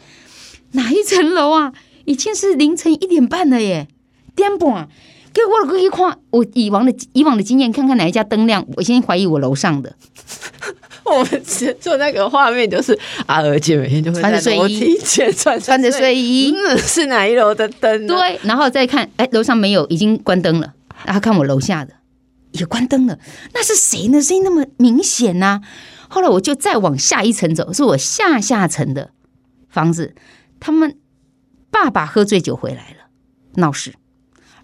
[0.72, 1.72] 哪一层楼啊？
[2.06, 3.88] 已经是凌晨一点半了耶！
[4.36, 4.90] 点半，
[5.32, 8.66] 给我过去看，我以往的以往的经验，看看哪一家灯亮。
[8.76, 9.96] 我先怀疑我楼上的。
[11.06, 11.44] 我们
[11.80, 14.98] 做那个画面，就是阿娥姐每天就会穿着睡衣，
[15.36, 18.06] 穿穿着睡衣，是哪一楼的灯？
[18.06, 20.74] 对，然后再看，哎，楼上没有，已经关灯了。
[21.06, 21.94] 然后看我楼下的
[22.52, 23.20] 也关灯了，
[23.54, 24.22] 那是谁呢？
[24.22, 25.62] 声音那么明显呢？
[26.10, 29.12] 后来我就再往下一层走，是我下下层的
[29.70, 30.16] 房子，
[30.60, 30.98] 他们
[31.70, 33.10] 爸爸喝醉酒回来了，
[33.56, 33.94] 闹事。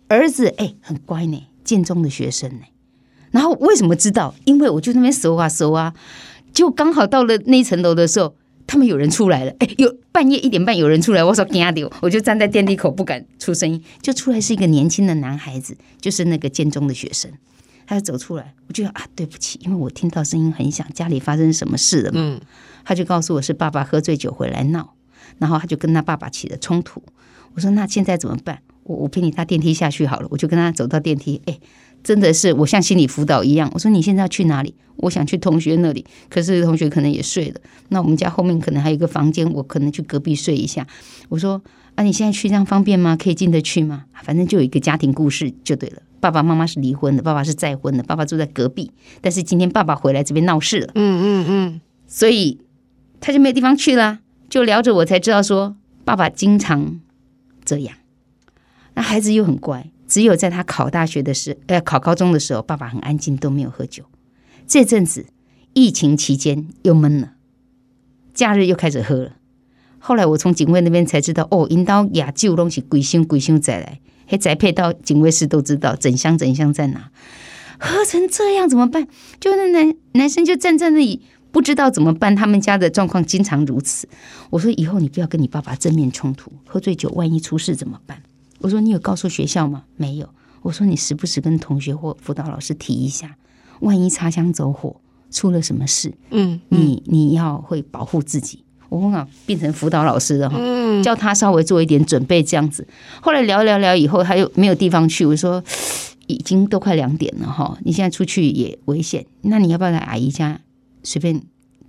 [0.07, 2.65] 儿子哎，很乖呢，建中的学生呢。
[3.31, 4.33] 然后为什么知道？
[4.45, 5.93] 因为我就那边搜啊搜啊，
[6.53, 8.35] 就刚好到了那层楼的时候，
[8.67, 9.51] 他们有人出来了。
[9.59, 13.83] 哎，有半夜一点半有人出来，我说惊掉，我就站在电梯口不敢出声音。
[14.01, 17.31] 就出来是一个年轻的男孩子，就是那个建中的学生。
[17.87, 22.19] 他就走出来，我就啊，对不起，因为我听到声音很响，家里发生什么事了嘛。
[22.19, 22.41] 嗯，
[22.83, 24.95] 他就告诉我是爸爸喝醉酒回来闹，
[25.37, 27.03] 然后他就跟他爸爸起了冲突。
[27.53, 28.59] 我说那现在怎么办？
[28.83, 31.39] 我我陪你搭电梯下去好了，我就跟他走到电梯。
[31.45, 31.59] 哎，
[32.05, 33.69] 真的是我像心理辅导一样。
[33.73, 34.75] 我说你现在要去哪里？
[34.97, 37.59] 我想去同学那里，可是同学可能也睡了。
[37.89, 40.85] 那我们家后面可能还有一个房间，我可能去隔壁睡一下。
[41.29, 41.61] 我说
[41.95, 43.17] 啊，你现在去这样方便吗？
[43.17, 44.05] 可以进得去吗？
[44.23, 46.01] 反正就有一个家庭故事就对了。
[46.21, 50.91] 爸爸妈妈是离婚的，爸爸是再婚的，爸爸住在隔壁，但是今天爸爸回来这边闹事了。
[50.95, 52.59] 嗯嗯嗯，所以
[53.19, 57.01] 他就没有地方去了，就聊着我才知道说爸爸经常
[57.65, 57.97] 这样。
[58.93, 64.03] 那孩子又很乖，只有在他考大学的时，呃，考高中的时候，爸爸很安静，都没有喝酒。
[64.67, 65.25] 这阵子
[65.73, 67.33] 疫情期间又闷了，
[68.33, 69.31] 假日又开始喝了。
[69.99, 77.11] 后来我从警卫那边才知道，哦，引导亚旧东西鬼凶鬼凶再来，还宅配到警卫室都知道整箱整箱在哪，
[77.79, 79.07] 喝成这样怎么办？
[79.39, 82.35] 就那男男生就站在那里，不知道怎么办。
[82.35, 84.07] 他们家的状况经常如此。
[84.51, 88.21] 我说以后你不要跟你爸爸正面冲突，喝醉酒万一出事怎么办？
[88.59, 89.83] 我说你有告诉学校吗？
[89.97, 90.29] 没有。
[90.61, 93.37] 我说你时不时跟同学或辅导老师提一下，
[93.81, 94.95] 万一擦枪走火
[95.29, 98.63] 出了什么事，嗯，你你要会保护自己。
[98.89, 100.57] 我刚好变成辅导老师的哈，
[101.03, 102.87] 叫他稍微做一点准备这样子。
[103.21, 105.25] 后来聊聊聊以后，他又没有地方去。
[105.25, 105.63] 我说
[106.25, 110.59] 已经都快两点了哈，你现在出去也危险，那你要不要来阿姨家
[111.03, 111.41] 随便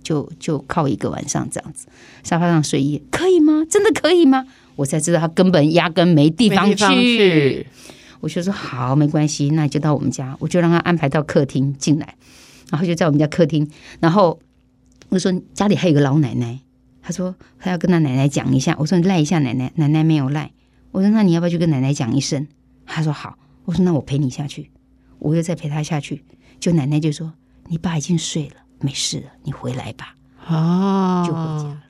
[0.03, 1.87] 就就靠一个晚上这样子，
[2.23, 3.65] 沙发上睡一夜可以吗？
[3.67, 4.45] 真的可以吗？
[4.77, 7.67] 我才知道他根本压根没地方去。
[8.19, 12.15] 我就说好，没关系，那就到我们家，我就让他安排到客厅进来，
[12.71, 14.39] 然后就在我们家客厅，然后
[15.09, 16.59] 我说家里还有个老奶奶，
[17.03, 20.51] 他说他要跟他奶奶讲一下，我说你赖一下奶奶，奶奶没有赖，
[20.91, 22.47] 我说那你要不要去跟奶奶讲一声？
[22.87, 24.71] 他说好，我说那我陪你下去，
[25.19, 26.23] 我又再陪他下去，
[26.59, 27.33] 就奶奶就说
[27.67, 31.83] 你爸已经睡了，没事了，你回来吧，啊，就回家了。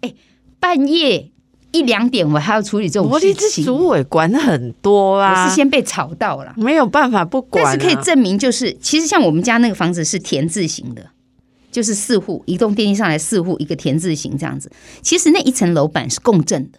[0.00, 0.14] 哎，
[0.58, 1.30] 半夜。
[1.74, 5.44] 一两点我还要处理这种事情，主委管很多啊。
[5.44, 7.64] 我是先被吵到了，没有办法不管。
[7.64, 11.04] 但是可以证明，就是其实像我们家那个房子是田字形的，
[11.72, 14.70] 就是四户，移动电梯上来四户，一个田字形这样子。
[15.02, 16.78] 其实那一层楼板是共振的，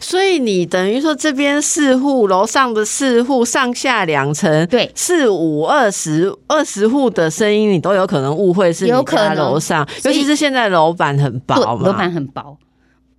[0.00, 12.56] 所以你等于说这边四户，楼上的四户，上下两层，对，四五二十二十户的声音，你都有可能误会是你家楼上，尤其是现在楼板很薄嘛，楼板很薄。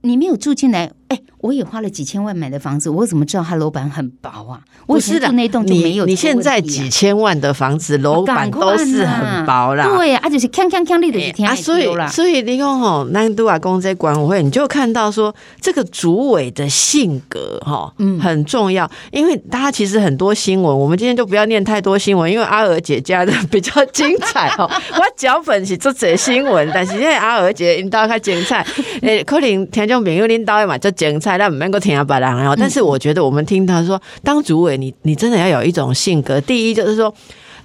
[0.06, 4.60] 你没有住进来，哎，我也花了几千万买的房子，我怎么知道它楼板很薄啊？
[4.86, 6.06] 我是的，那栋就没有。
[6.06, 9.88] 你现在几千万的房子楼板都是很薄啦。
[9.96, 18.90] 对啊，就是锵锵锵的几啊，所以所以你讲吼，南都啊公在管委会，你就看到说这个主委的性格哈，嗯，很重要。
[19.12, 24.70] 因为大家其实很多新闻，我们今天就不要念太多新闻，因为阿娥姐家的比较精彩哦。
[24.98, 28.66] 我脚本是做这新闻，但是因为阿娥姐引导较精彩，
[29.02, 32.56] 诶，可能听众朋友领导嘛就精彩，但唔能够听阿别人哦。
[32.58, 34.76] 但是我觉得我们听他说当主委。
[34.78, 37.14] 你你真的要有一种性格，第一就是说，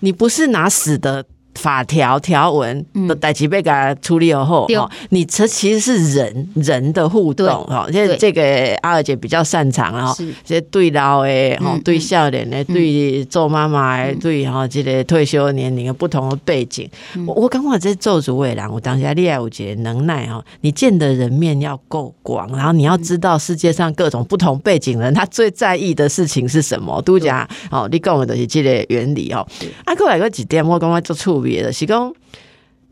[0.00, 1.24] 你不是拿死的。
[1.54, 8.42] 法条条文的代级被给他处理后，哈，你这其实是人人的互动哈，这这个
[8.82, 16.88] 阿尔姐比较擅长哈，这对老的哈，对少年的，对做妈妈的，对哈，这个退休年龄的不同的背景，
[17.26, 29.44] 我我刚好在做主委人，我当下厉害，我觉得能耐哈，你见的人面要够广，然后你要知道世界上各种不同背景人他最在意的事情是什么，都讲哦，你讲的都是这个原理哦，
[29.84, 31.39] 啊，过来个几点我刚刚做处。
[31.40, 32.14] 别的，其中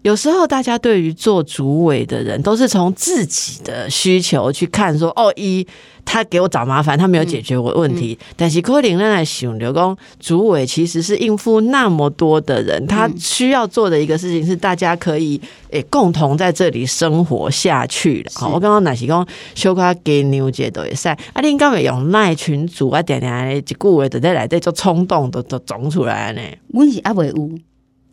[0.02, 5.66] 有时候大家对于做主委的人，都是从自己的需求去看，说哦，一
[6.04, 8.16] 他给我找麻烦，他没有解决我问题。
[8.37, 15.38] 但是柯林那来想，刘工主委其实是应付那么多的人，他需要做的一个事情是，大家可以
[15.70, 18.30] 诶共同在这里生活下去的。
[18.34, 26.40] 好，我刚刚那是讲小卡给牛姐都也晒，啊，你刚刚用赖群主啊，点点一句话就在来这就冲动都都总出来呢。
[26.72, 27.58] 我是阿伟乌。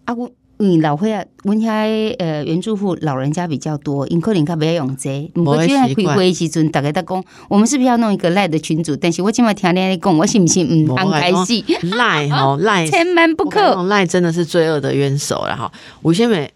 [0.05, 5.29] 啊，我嗯，老伙啊，阮遐呃原住户老人家比较多，因可能较不要用这。
[5.35, 8.95] 我今日开会时阵，大家在讲，我们是不是要弄一个赖的群主？
[8.95, 10.65] 但是我今晚听你讲，我信不信？
[10.69, 11.61] 嗯，很开心。
[11.97, 13.83] 赖吼，赖 千万不可。
[13.83, 15.69] 赖真的是罪恶的冤首了哈。
[16.03, 16.49] 吴先美，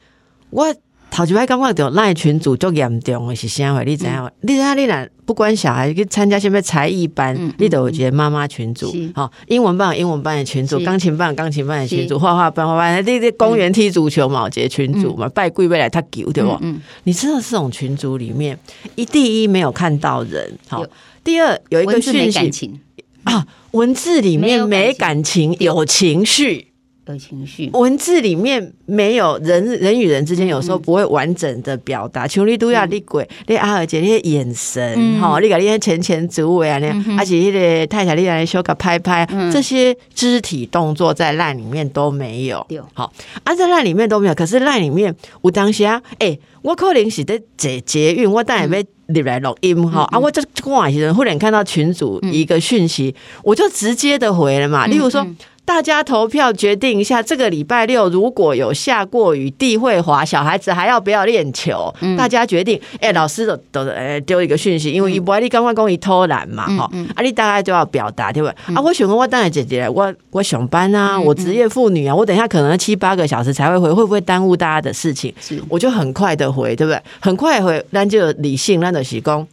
[0.51, 0.73] 我。
[1.11, 3.83] 头一摆感觉到赖群主足严重的是啥话？
[3.83, 4.31] 你知影？
[4.41, 4.77] 你知影？
[4.77, 16.57] 你若不管小孩去参加什么才艺班，你都有一个妈妈群主，好，英文班有英文班的群主，钢琴班有钢琴班的群主，画画班画班，你你公园踢足球嘛，有个群主嘛，拜贵未来他球对不？
[17.03, 18.57] 你知道这种群组里面，
[18.95, 20.83] 一第一没有看到人，好，
[21.23, 22.79] 第二有一个讯息
[23.23, 26.68] 啊，文字里面没感情，有情绪。
[27.13, 32.27] 有情绪，文字里面没有人人与人之间有时候不会完整的表达。
[32.27, 42.65] 求你都要你鬼，你阿尔姐那些眼神，哈，你搞那些前前足尾啊，那而且那个太太你来修个拍拍，这些肢体动作在烂里面都没有。
[42.93, 43.11] 好，
[43.43, 44.35] 啊，在烂里面都没有。
[44.35, 50.07] 可是烂里面，我当下，哎，我可能是在捷捷运，我当然被入来录音哈。
[50.11, 54.85] 啊，我就逛一些人，忽然看到群主一个讯息，我就直接的回了嘛。
[54.85, 55.25] 例如说。
[55.69, 61.93] 大家投票决定一下，这个礼拜六如果有下过雨，地会滑，小孩子还要不要练球？
[62.17, 62.81] 大家决定。
[62.99, 68.49] 哎，老师都都呃丢一个讯息，因为一不爱你刚刚讲伊偷懒嘛，哈，啊，你大概就要表达对不？
[68.73, 75.31] 啊，我选我当然姐姐，我我上班啊，我职业妇女啊，我等一下可能七八个小时才会回，会不会耽误大家的事情？
[75.69, 76.99] 我就很快的回，对不对？
[77.19, 79.47] 很快回，那就理性，那就提供。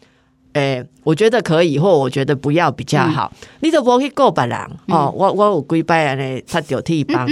[0.57, 3.31] 诶，我觉得可以，或我觉得不要比较好。
[3.61, 6.43] 你都不去告别人哦，我我有几拜人呢？
[6.47, 7.29] 他有替帮，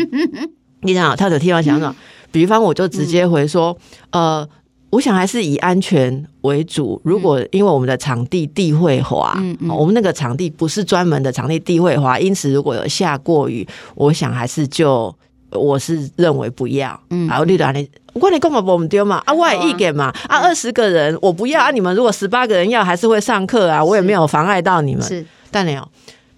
[0.83, 1.95] 你想他有替帮想想？
[2.31, 3.77] 比方我就直接回说，
[4.11, 4.47] 呃，
[4.91, 7.01] 我想还是以安全为主。
[7.05, 9.37] 如果因为我们的场地地会滑，
[9.69, 15.15] 我们那个场地不是专门的场地地会滑，因此如果有下过雨，我想还是就。
[15.57, 19.23] 我是认为不要，嗯，然后你讲你，我你干嘛不丢嘛？
[19.27, 25.03] 啊，我也意见嘛，啊，二十个人我不要啊，你们如果十八个人要，还是会上课啊，我也没有妨碍到你们。
[25.03, 25.87] 是，但你哦，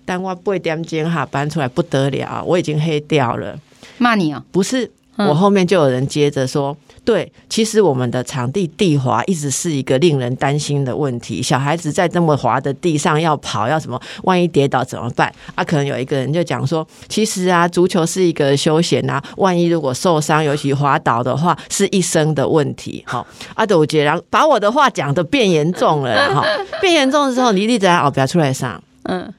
[0.04, 3.58] 但我八点钟哈搬出来不得了，我已经黑掉了。
[3.98, 4.42] 骂你啊？
[4.50, 6.76] 不是，我后面就有人接着说。
[7.06, 11.40] 对，其实我们的场地地滑一直是一个令人担心的问题。
[11.40, 13.98] 小孩子在这么滑的地上要跑，要什么？
[14.24, 15.32] 万一跌倒怎么办？
[15.54, 23.04] 啊，可能有一个人就讲说，其实啊，足球是一个休闲啊，万一如果受伤，尤其滑倒的话，是一生的问题。
[23.06, 26.44] 好，阿斗杰然把我的话讲的变严重了 哈，
[26.80, 28.82] 变严重之后，你立在哦，不要出来上。
[29.04, 29.32] 嗯，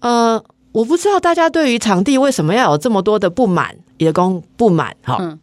[0.00, 5.38] 呃，我不知道大家对于场地为什么要有这么多的不满，也公不满哈。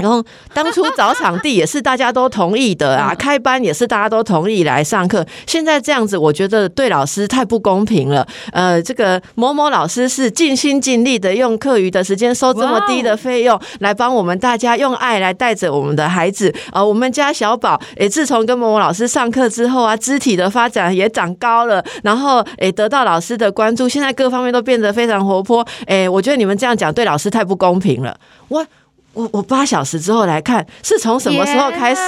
[0.00, 5.24] 然后当初找场地也是大家都同意的啊， 开班也是大家都同意来上课。
[5.46, 8.26] 现在这样子，我觉得对老师太不公平了。
[8.52, 16.52] 呃，这个某某老师是尽心尽力的用课余的时间收这么低的费用来帮我们大家用爱来带着我们的孩子。
[16.72, 25.66] 呃，我们家小宝诶，自从跟某某老师上课之后啊，肢体的发展也长高了，然后诶得到老师的关注，现在各方面都变得非常活泼。
[25.86, 28.16] 诶，我觉得你们这样讲对老师太不公平了。
[28.48, 28.64] 我。
[29.12, 32.00] 我我八小时之后来看，是从什么时候开始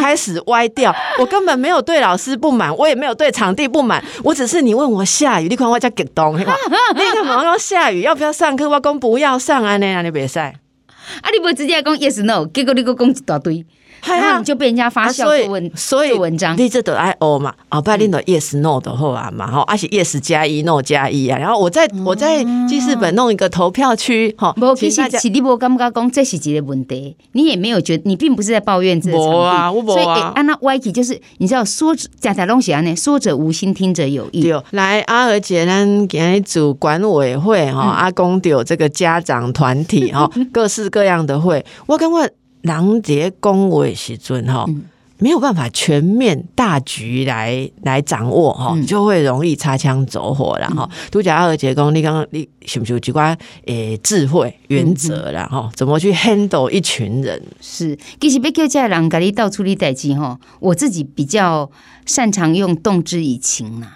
[0.00, 0.94] 开始歪掉？
[1.18, 8.68] 我根本没有对老师不满，我也没有对场地不满，我只是你问我下雨，你看我在激动，你 干嘛要下雨，要不要上课？
[8.68, 10.54] 我讲不要上啊，那样你别赛。
[11.22, 13.64] 啊，你不直接讲 yes no，结果你个讲一大堆。
[14.20, 17.54] 然后你就被人家发笑做文所以文章，你这都爱哦嘛？
[17.70, 21.38] 哦，拜你的 Yes No 的后啊嘛，哈，而且 Yes 加一 No 加一啊。
[21.38, 24.52] 然后我在我在记事本弄一个投票区，哈。
[24.54, 34.52] 不，其实起立波刚刚讲这是几个问题，你也没有觉得，你并不是在抱怨这个场地，所以按那 Y K 就是你知道说假假东西啊呢，说者无心，听者有意。
[34.70, 42.30] 来阿娥姐，咱给组管委会哈，阿公有这个家长团体哈， 各式各样的会，我感觉。
[42.62, 44.66] 狼杰恭维时尊哈，
[45.18, 57.42] 没有办法全面大局来来掌握哈，就会容易擦枪走火然后独角二杰公，你刚刚你是不是有几关诶智慧原则然后怎么去 handle 一群人？
[57.60, 61.70] 是，其实被叫家人给你到处理代志哈，我自己比较
[62.06, 63.86] 擅长用动之以情呐，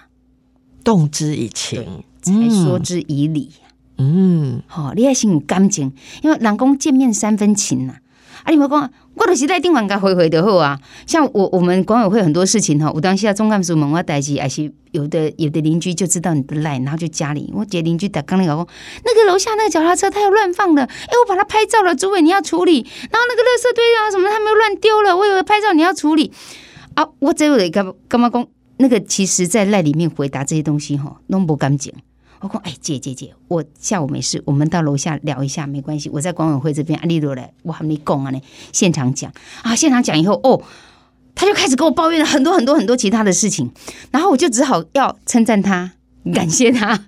[0.83, 3.49] 动之以情，才说之以理。
[3.97, 7.93] 嗯，好，你还先有感情，因为人公见面三分情呐。
[7.93, 7.99] 啊！
[8.45, 10.79] 啊你莫讲，我就是在定完该回回就好啊。
[11.07, 18.67] 像我我们管委会很多事情哈，有当下中干事问我代志，还是有的有的邻居就知道你的赖，然后就家里我姐邻居打刚那个
[19.03, 22.85] 那个楼下那个脚踏车他要乱放的，哎，我把它拍照了，主委你要处理。
[23.09, 26.31] 然后那个垃圾堆啊什么他们又乱丢了，我以为拍照你要处理
[26.93, 27.07] 啊。
[27.17, 28.47] 我只有一个干嘛讲？
[28.77, 31.91] 那个其实在赖里面回答这些东西哈，弄不干净。
[32.41, 36.09] 我讲：“哎，姐姐姐，我下午没事，我们到楼下聊一下，没关系。
[36.09, 38.41] 我在管委会这边，阿丽罗来，我还没供啊呢。
[38.71, 39.31] 现场讲
[39.63, 40.61] 啊，现场讲以后，哦，
[41.33, 43.71] 他就开始跟我抱怨了很多很多很多其他的事情，
[44.11, 45.91] 然后我就只好要称赞他，
[46.33, 47.05] 感谢他，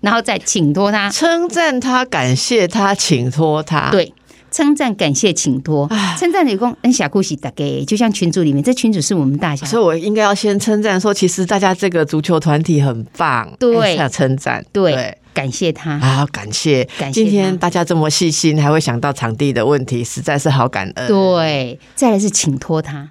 [0.00, 4.14] 然后再请托他，称赞他，感谢他，请托他，对。”
[4.50, 5.88] 称赞、感谢、请托。
[6.18, 13.50] 称赞女工，嗯，小故事大概就像群组里面，这群主是我们大小，所以我应该要先称赞说，其实大家这个足球团体很棒。
[13.58, 21.06] 对，要称赞，对，感谢他啊，感谢，感谢今天大家这么细心，还会想到场地的问题，实在是好感恩。
[21.06, 23.10] 对，再来是请托他，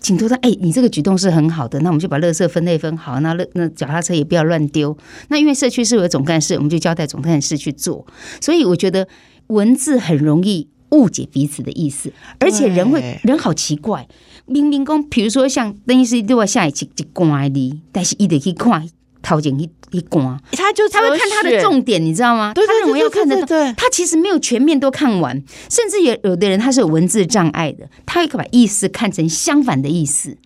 [0.00, 4.96] 请托他，哎，你这个举动是很好的，那我们就把垃圾分类分好，那那脚踏车也不要乱丢。
[5.28, 8.04] 那因为社区是有总干事，我们就交代总干事去做。
[8.40, 9.06] 所以我觉得
[9.50, 10.68] 文字很容易。
[10.92, 14.08] 误解彼此的意思，而且人会人好奇怪。
[14.46, 18.84] 明明讲，比如说像邓医师对我下一期一关的，但是一得去看
[19.22, 22.52] 头前一一关，他就他会看他的重点，你知道吗？
[22.56, 30.36] 他认为要看的，他其实没有全面都看完，甚至有有的人他是有文字障碍的，他会把意思看成相反的意思。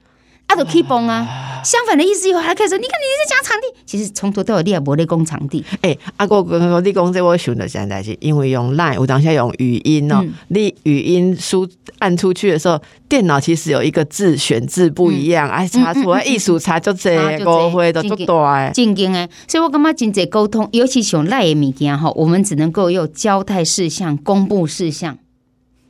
[0.46, 5.64] 阿都 keep on 啊，相反的意思以后还可以说，你看你在讲场地，其实从头到尾你也无在讲场地。
[5.80, 11.66] 哎，阿哥哥哥，你讲这我想的现在是因为用 line，我当下用语音哦，你语音输
[11.98, 18.70] 按出去的时候，电脑其实有一个字选字不一样，哎，查出来艺术差就这误会都足大。
[18.70, 25.18] 正经诶，所以我感觉真济沟通，尤其是用 line 的物件哈，我们只能够用交代事项、公布事项。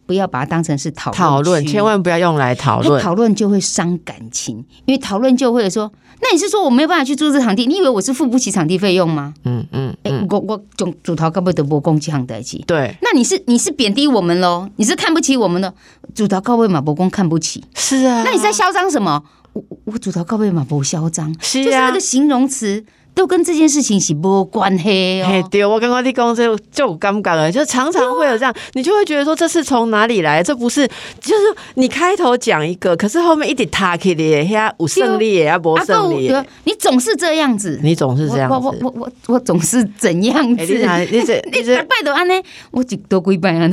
[0.07, 3.03] 不要把它当成是讨讨论，千万不要用来讨论。
[3.03, 5.91] 讨论就会伤感情，因为讨论就会说，
[6.21, 7.67] 那你是说我没有办法去租这场地？
[7.67, 9.33] 你以为我是付不起场地费用吗？
[9.45, 12.63] 嗯嗯，哎，我我总主头干不得不公这样代起。
[12.67, 14.69] 对，那你是你是贬低我们喽？
[14.77, 15.73] 你是看不起我们的
[16.15, 17.65] 主头高位马伯公看不起？
[17.75, 19.23] 是啊，那你在嚣张什么？
[19.53, 22.85] 我我主头高位马伯嚣张，是啊，就是那个形容词。
[23.15, 25.49] 都跟这件事情是无关系哦。
[25.51, 30.43] 对，我刚刚你讲这就尴尬了，就常常会有这样，你就会觉得说这是从哪里来？
[30.43, 30.87] 这不是
[31.21, 31.43] 就是
[31.75, 36.33] 你开头讲一个，可是后面一点塔克的，下有胜利也要博胜利。
[36.65, 38.55] 你总是这样子，你总是这样子。
[38.55, 40.65] 我我我我总是怎样子？
[40.65, 42.35] 你这你这 你这拜托安呢？
[42.73, 43.71] 我几多几拜安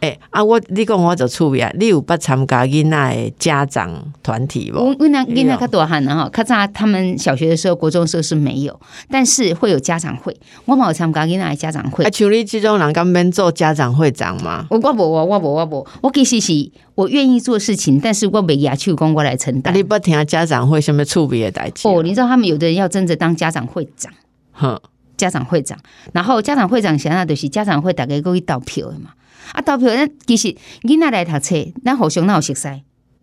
[0.00, 0.08] 呢？
[0.08, 3.92] 哎啊，我你讲我就趣味啊，你有捌参加囡仔的家长
[4.22, 4.78] 团体无？
[4.78, 8.80] 我我那囡仔较大汉啊，吼，较早他们小学的时候、国中的时候是没有，
[9.10, 10.36] 但是会有家长会。
[10.64, 12.04] 我嘛有参加囡仔的家长会。
[12.04, 14.66] 啊，像你这种人，敢免做家长会长吗？
[14.70, 19.74] 我我无我我无我无，我其实是我愿意做事情，但是我没牙去讲我来承担。
[19.74, 21.88] 你不听家长会什么趣味的代志？
[21.88, 24.12] 哦，你知道他们有的人要争着当家长会长，
[24.52, 24.80] 哼，
[25.16, 25.76] 家长会长，
[26.12, 29.10] 然后家长会长想要就是家长会大概可以投票的嘛。
[29.52, 32.68] 啊，投票咱其实囡仔来读册，咱互相哪有熟悉，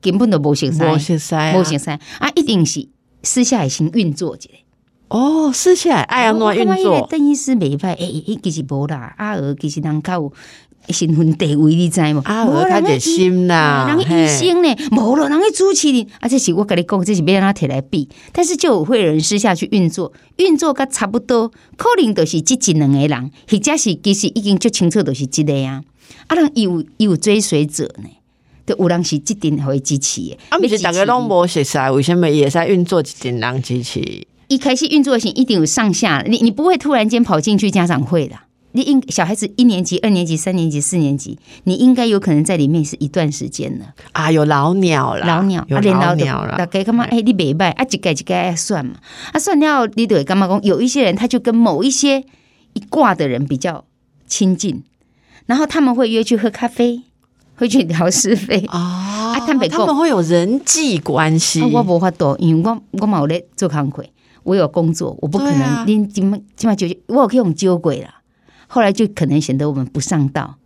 [0.01, 2.30] 根本都无熟悉，无熟悉，无熟悉啊！
[2.36, 2.88] 一定是
[3.23, 4.49] 私下先运作者。
[5.07, 7.07] 哦，私下爱安怎运作？
[7.09, 9.13] 邓医师袂歹，诶，其实无啦。
[9.17, 10.34] 阿娥其实人较有
[10.89, 12.21] 身份地位，你知无？
[12.26, 18.09] 阿娥他热心啦，人医生呢，无了，人去主持人，啊，这是我跟你讲，这是要让他摕来比。
[18.32, 25.84] 但是就会有人私下去运作，运作甲差不多，可能都是即一两个人，或者是其实已经就清楚都是即个啊。
[26.28, 28.10] 啊，人有有追随者呢，
[28.66, 30.38] 都有人是即定会支持的。
[30.49, 33.99] 啊，不是大家拢无熟悉，为什么也在运作一定人支持？
[34.47, 38.36] 一开始运作型一定有上下，你你不会突然间跑进去家长会的。
[38.74, 43.86] 你应小孩子一年级、二年级、三年级、四年级，你应该有可能在里面是一段时间的。
[44.12, 46.58] 啊，有老鸟了，老鸟，有老鸟了。
[46.58, 47.06] 大概干嘛？
[47.06, 48.95] 哎，你袂歹啊，一盖一盖算嘛。
[49.32, 50.62] 啊，算了，你得干嘛讲？
[50.62, 52.26] 有一些人他就跟某一些
[52.74, 53.86] 一挂的人比较
[54.28, 54.84] 亲近。
[55.46, 57.02] 然后他们会约去喝咖啡，
[57.56, 59.38] 会去聊是非啊。
[59.46, 61.62] 他们他们会有人际关系。
[61.62, 64.12] 我无法多，因为我我冇咧做康会，
[64.43, 65.86] 我有工作，我不可能。
[65.86, 68.10] 拎今今晚就我可以用酒鬼了，
[68.68, 70.58] 后来就可能显得我们不上道。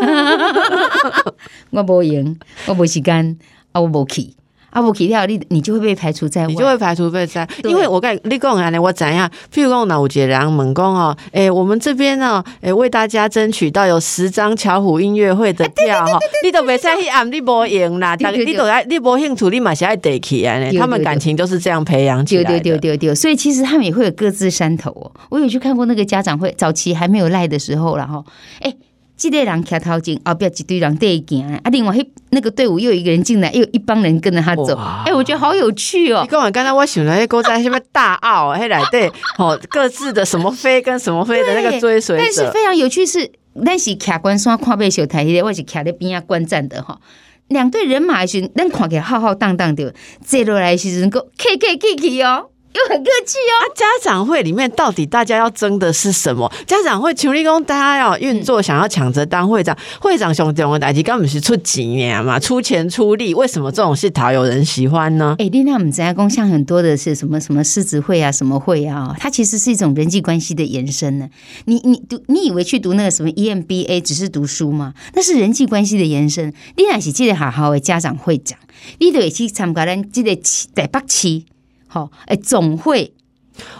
[1.70, 3.38] 我无赢，我无时间，
[3.72, 4.32] 啊，我无去。
[4.76, 9.26] 啊，不起跳，你你就会被排除在外，你就会排除被在，因为我跟你讲啊，我怎样？
[9.50, 25.10] 譬如讲，那我杰良猛攻哦，哎，我们这边呢，哎，为大家争取到有十张巧虎音乐会的票哈，你都别再去暗，你无赢啦，但你都爱，你无兴趣，你马上爱得起啊，他们感情都是这样培养起来的，丢丢丢丢，所以其实他们也会有各自山头哦。
[25.30, 28.22] 我有去看过那个家长会，早期还没有赖的时候，然后
[28.60, 28.70] 哎。
[29.16, 36.20] 这个人徛头前，后边一堆人对行，啊，另外迄那个队伍又一个人进来，又一帮人跟着他走，哎，我觉得好有趣哦。
[36.22, 43.30] 你跟我刚才我想那个在什么大澳，嘿来对， 哦，各自的什么飞跟什么飞的那个追随者，但是非常有趣是，
[43.64, 47.00] 咱是徛关山看背小台，我是徛在边啊观战的哈。
[47.48, 49.94] 两队人马时，咱看起来浩浩荡荡的，
[50.24, 52.50] 坐落来时阵个 K K K K 哦。
[52.76, 53.72] 又很客气哦。
[53.74, 56.52] 家长会里面到底大家要争的是什么？
[56.66, 59.76] 家长会群力工，大家要运作，想要抢着当会长。
[60.00, 63.34] 会长兄弟们，大家根本是出钱嘛，出钱出力。
[63.34, 65.34] 为什么这种事讨有人喜欢呢？
[65.38, 69.14] 哎，丽娜，我们家公像很多的是什么什么狮子会啊，什么会啊？
[69.18, 71.28] 它其实是一种人际关系的延伸呢。
[71.64, 74.92] 你你读，你以为去读那个什么 EMBA 只是读书吗？
[75.14, 76.52] 那是人际关系的延伸。
[76.76, 78.58] 丽娜是记得好好的家长会长，
[78.98, 80.36] 你得去参加咱这个
[80.74, 81.55] 台北市。
[81.96, 83.14] 好，诶，总会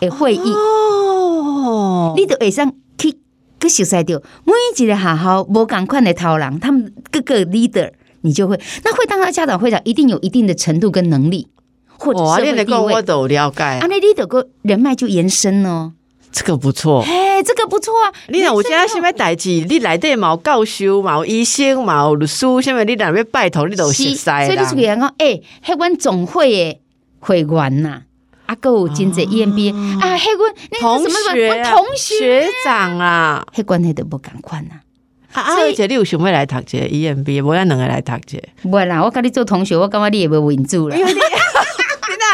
[0.00, 3.12] 诶会议，哦，你都会上去
[3.60, 7.92] 去熟悉到每一个学校无共款的头人，他们各个 leader，
[8.22, 11.48] 你就会那会当他家长会长，一定有一定的程度跟能力，
[11.98, 13.62] 或者社会地位，我都了解。
[13.62, 15.92] 啊，那 leader 个人脉就延伸哦，
[16.32, 18.10] 这个不错，哎，这个不错啊。
[18.28, 26.80] 你看，我现在什么代志，你来底毛教授、毛医生、毛律师，什么你两边拜托，你都熟悉所以你是讲讲，哎，迄阮总会的。
[27.27, 28.03] 会员呐，
[28.47, 34.74] 啊，够有真济 EMBA 啊，迄阮同学、同学长啊，迄关系都无共款呐。
[35.33, 38.43] 啊，而且你有想要来读这 EMBA，无咱两个来读这。
[38.64, 40.97] 袂啦，我甲你做同学，我感觉你也无稳住了。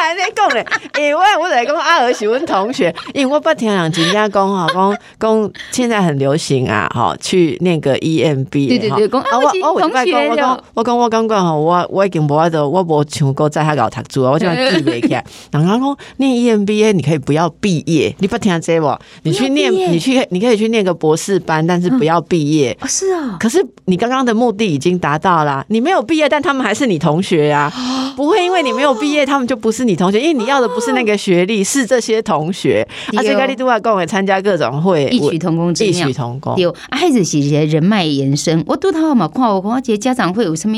[0.02, 0.66] 还在讲咧，
[0.98, 15.24] 因为我在讲阿尔喜欢同学，因为我不听人人家讲哈，讲讲现在很流行啊，哈，去那个 EMB，对对对，讲阿我我同学，我讲我讲我刚刚哈，我我已经无法度，我无想过在遐搞读书啊，我就记袂起来。
[15.52, 18.98] 人家讲念 EMBA，你可以不要毕业，你不听这不？
[19.22, 22.76] 你去念，你去，你可以去念个博士班，但是不要毕业。
[22.86, 27.72] 是啊，可是你刚刚的目的已经达到了，你没有毕业，但他们还是你同学呀，
[28.16, 29.94] 不会因为你没有毕业，他们就不是你。
[29.94, 32.86] 同学，因为你要的不是那个学历，是这些同学。
[33.16, 35.92] 而且，咖喱都要跟我参加各种会，异曲同工之妙。
[35.92, 36.56] 异曲同工。
[36.56, 38.62] 有啊，孩子是些人脉延伸。
[38.66, 40.76] 我拄头嘛，看我看，这家长会有什么？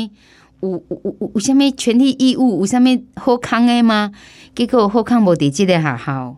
[0.61, 2.61] 有有有有什么权利义务？
[2.61, 4.11] 有什么好康的吗？
[4.55, 6.35] 结果好康无伫即个学校。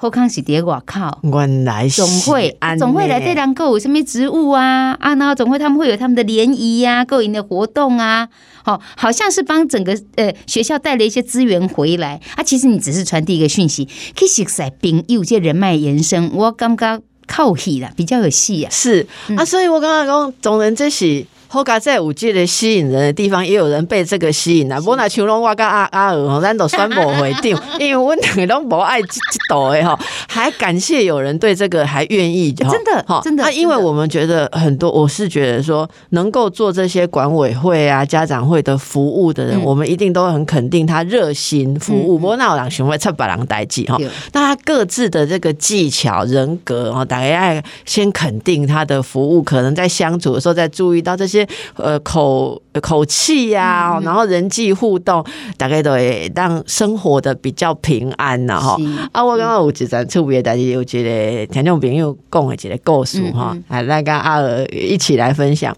[0.00, 4.96] 好康是伫外靠，原来总会总会来这两个有什么植物啊？
[5.00, 8.28] 啊，然后总会他们会有他们的联谊呀、购营的活动啊，
[8.62, 12.44] 好，好像是帮整个呃学校带了一些资源回来啊。
[12.44, 13.86] 其实你只是传递一个讯息，
[14.16, 18.70] 可以熟悉朋友，这人脉延伸，我感觉靠戏啦，比较有戏啊。
[18.70, 19.04] 是
[19.36, 21.26] 啊，所以我刚刚讲总人这是。
[21.48, 24.80] 后加在五 G 的吸引人的地方，也有人被这个吸引了。
[24.86, 29.98] 我那求龙我跟阿阿尔，咱都算不回定， 因为我两个都不爱这这抖的哈。
[30.28, 33.42] 还感谢有人对这个还愿意，真的哈，真的。
[33.44, 42.20] 啊，因为我们觉得很多，我是觉得说，能够做这些管委会啊、家长会的服务的人，我们一定都很肯定他热心服务。
[42.22, 43.96] 我那有人想会插把人代记哈，
[44.32, 51.37] 那他各自的这个技巧、人格哦，大家爱先肯定他的服务，可能在相处的时候，再注意到这些
[51.76, 55.24] 呃口口气呀，然后人际互动，
[55.56, 58.76] 大概都会让生活的比较平安呐哈。
[59.12, 65.76] 啊，我刚刚有几张特别大家有觉得听众朋友讲的几个故事哈，来来跟阿尔一起来分享。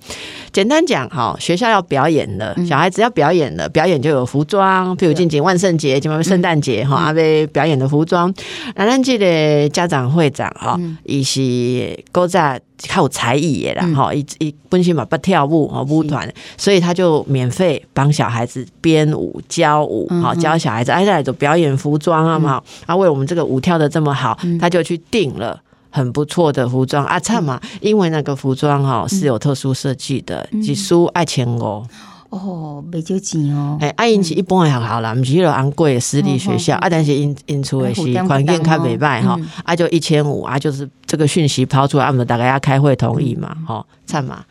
[0.53, 8.33] 简单讲哈，学校要表演了，小孩子要表演了，表演就有服装，譬如进行万圣节，就圣诞节哈，阿贝表演的服装。
[8.75, 25.61] 那咱这个家长会长哈，伊是勾在靠才艺的啦哈，伊伊本身嘛不跳舞哈舞团，所以他就免费帮小孩子编舞教舞，好教小孩子哎在做表演服装啊嘛，啊为我们这个舞跳的这么好，他就去定了。
[25.93, 27.05] 很不错的服装。
[27.05, 31.85] 啊，灿嘛，因为那个服装哈是有特殊设计的，几书爱钱哦。
[32.29, 33.77] 哦，袂少钱哦。
[33.81, 44.45] 哎，爱因是一般的学校啦，不是那种昂贵的私立学校啊，但是因因出的是环境较袂歹哈，啊就一千五啊，就是这个讯息抛出来，我们大概要开会同意嘛，哈，唱嘛。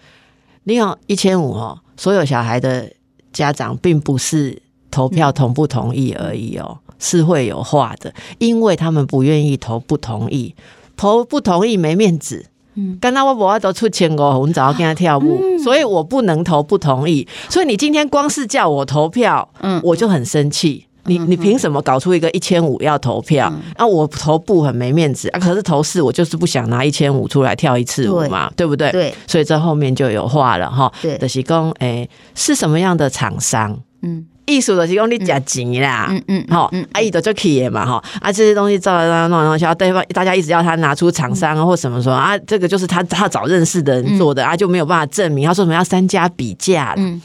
[0.69, 2.87] 你看一千五哦，所有小孩的
[3.33, 4.61] 家长并不是
[4.91, 10.53] 投票同不同意而已哦，是会有话的，因为他们不愿意投不同意。
[10.95, 12.45] 投不同意没面子，
[12.75, 17.25] 嗯，刚刚我我都出钱哦，我们早要跟他跳舞，所以我不能投不同意。
[17.49, 20.85] 所以你今天光是叫我投票，嗯，我就很生气。
[21.09, 23.51] 你你凭什么搞出一个一千五要投票？
[23.75, 25.39] 啊，我投不很没面子啊。
[25.39, 28.91] 可是投四，我就是不想拿一千五出来跳一次舞嘛，对不对？
[28.91, 30.91] 对，所以这后面就有话了哈。
[31.01, 33.77] 对，的是讲，哎，是什么样的厂商？
[34.01, 34.25] 嗯。
[34.49, 45.47] 艺术的提供你加钱啦，嗯嗯，好，阿姨的就可以嘛，哈，啊，这些东西照弄弄弄，需要对方大家一直要他拿出厂商或什么说啊，这个就是他他找认识的人做的啊，就没有办法证明。
[45.47, 47.21] 他说什么要三家比价了，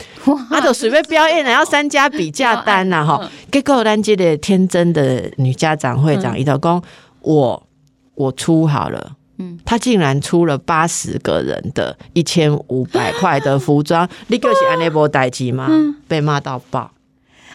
[0.50, 6.82] 他都随便表演了， 要三家比价单呐，哈，结果咱这个天真的女家长会长伊头讲，
[7.22, 7.66] 我
[8.14, 15.68] 我出好了，嗯，他竟然出了八十个人的一千五百块的服装， 你就是安尼波代志吗？
[16.06, 16.90] 被骂到爆。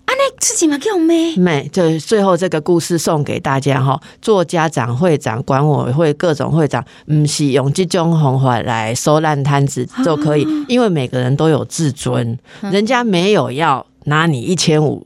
[0.09, 4.01] 啊，那自己嘛给我妹妹，就最后这个故事送给大家哈。
[4.23, 15.05] 做家长会长、管委会各种会长，唔是用这种方法来收烂摊子就可以，因为每个人都有自尊，人家没有要拿你一千五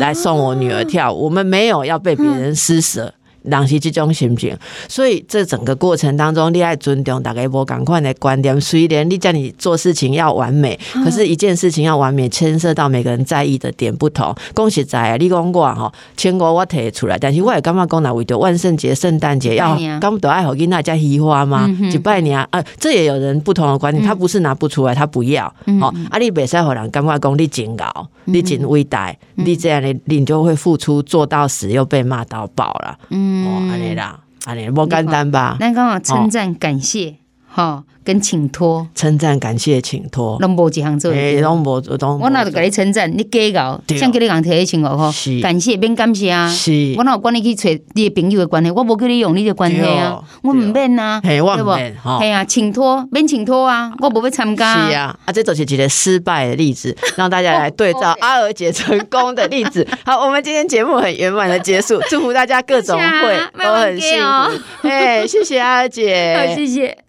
[0.00, 3.12] 来送我女儿跳舞，我们没有要被别人施舍。
[3.46, 4.56] 让是这种心情，
[4.88, 8.60] 所以这整个过程当中，你爱尊重大家无赶快的观点。
[8.60, 14.34] 虽然你叫你做事情要完美，可是一件事情要完美，牵涉到每个人在意的点不同。
[14.54, 21.68] 恭喜在你讲我哈，全国我提出来，但是我也感觉讲那为着万圣节、圣诞节要，刚都爱好给大家喜花吗？
[21.92, 24.04] 就拜年啊，这也有人不同的观点。
[24.04, 25.46] 他不是拿不出来，他不要。
[25.80, 32.98] 哦，啊，你别使好人感觉讲你真高，你真伟大，你这样的你就会付出做到死，又被骂到爆了。
[33.10, 33.35] 嗯。
[33.44, 35.56] 哦，安尼啦，安尼无简单吧？
[35.58, 37.16] 咱讲啊称赞感谢，
[37.56, 42.20] 哈，跟请托，称赞感谢请托，拢无一项做，诶，拢无拢。
[42.20, 46.94] 我那就给你称赞，你假搞，想给你讲提一千五吼，感谢免感谢啊，是。
[46.98, 51.74] 我哪有管你去找你的朋友的关系，我无叫你用你的关系啊，我唔免啊，对不？
[52.20, 54.90] 系啊，请托免请托啊，我不会参加。
[54.90, 59.88] 是啊，啊，这就是一个失败的例子， 让大家来对照 阿娥姐成功的例子。
[60.04, 64.88] 好，我们今天节目很圆满的结束，祝福大家各种会都很幸福。
[64.88, 67.05] 哎，谢谢阿娥姐，好，谢谢。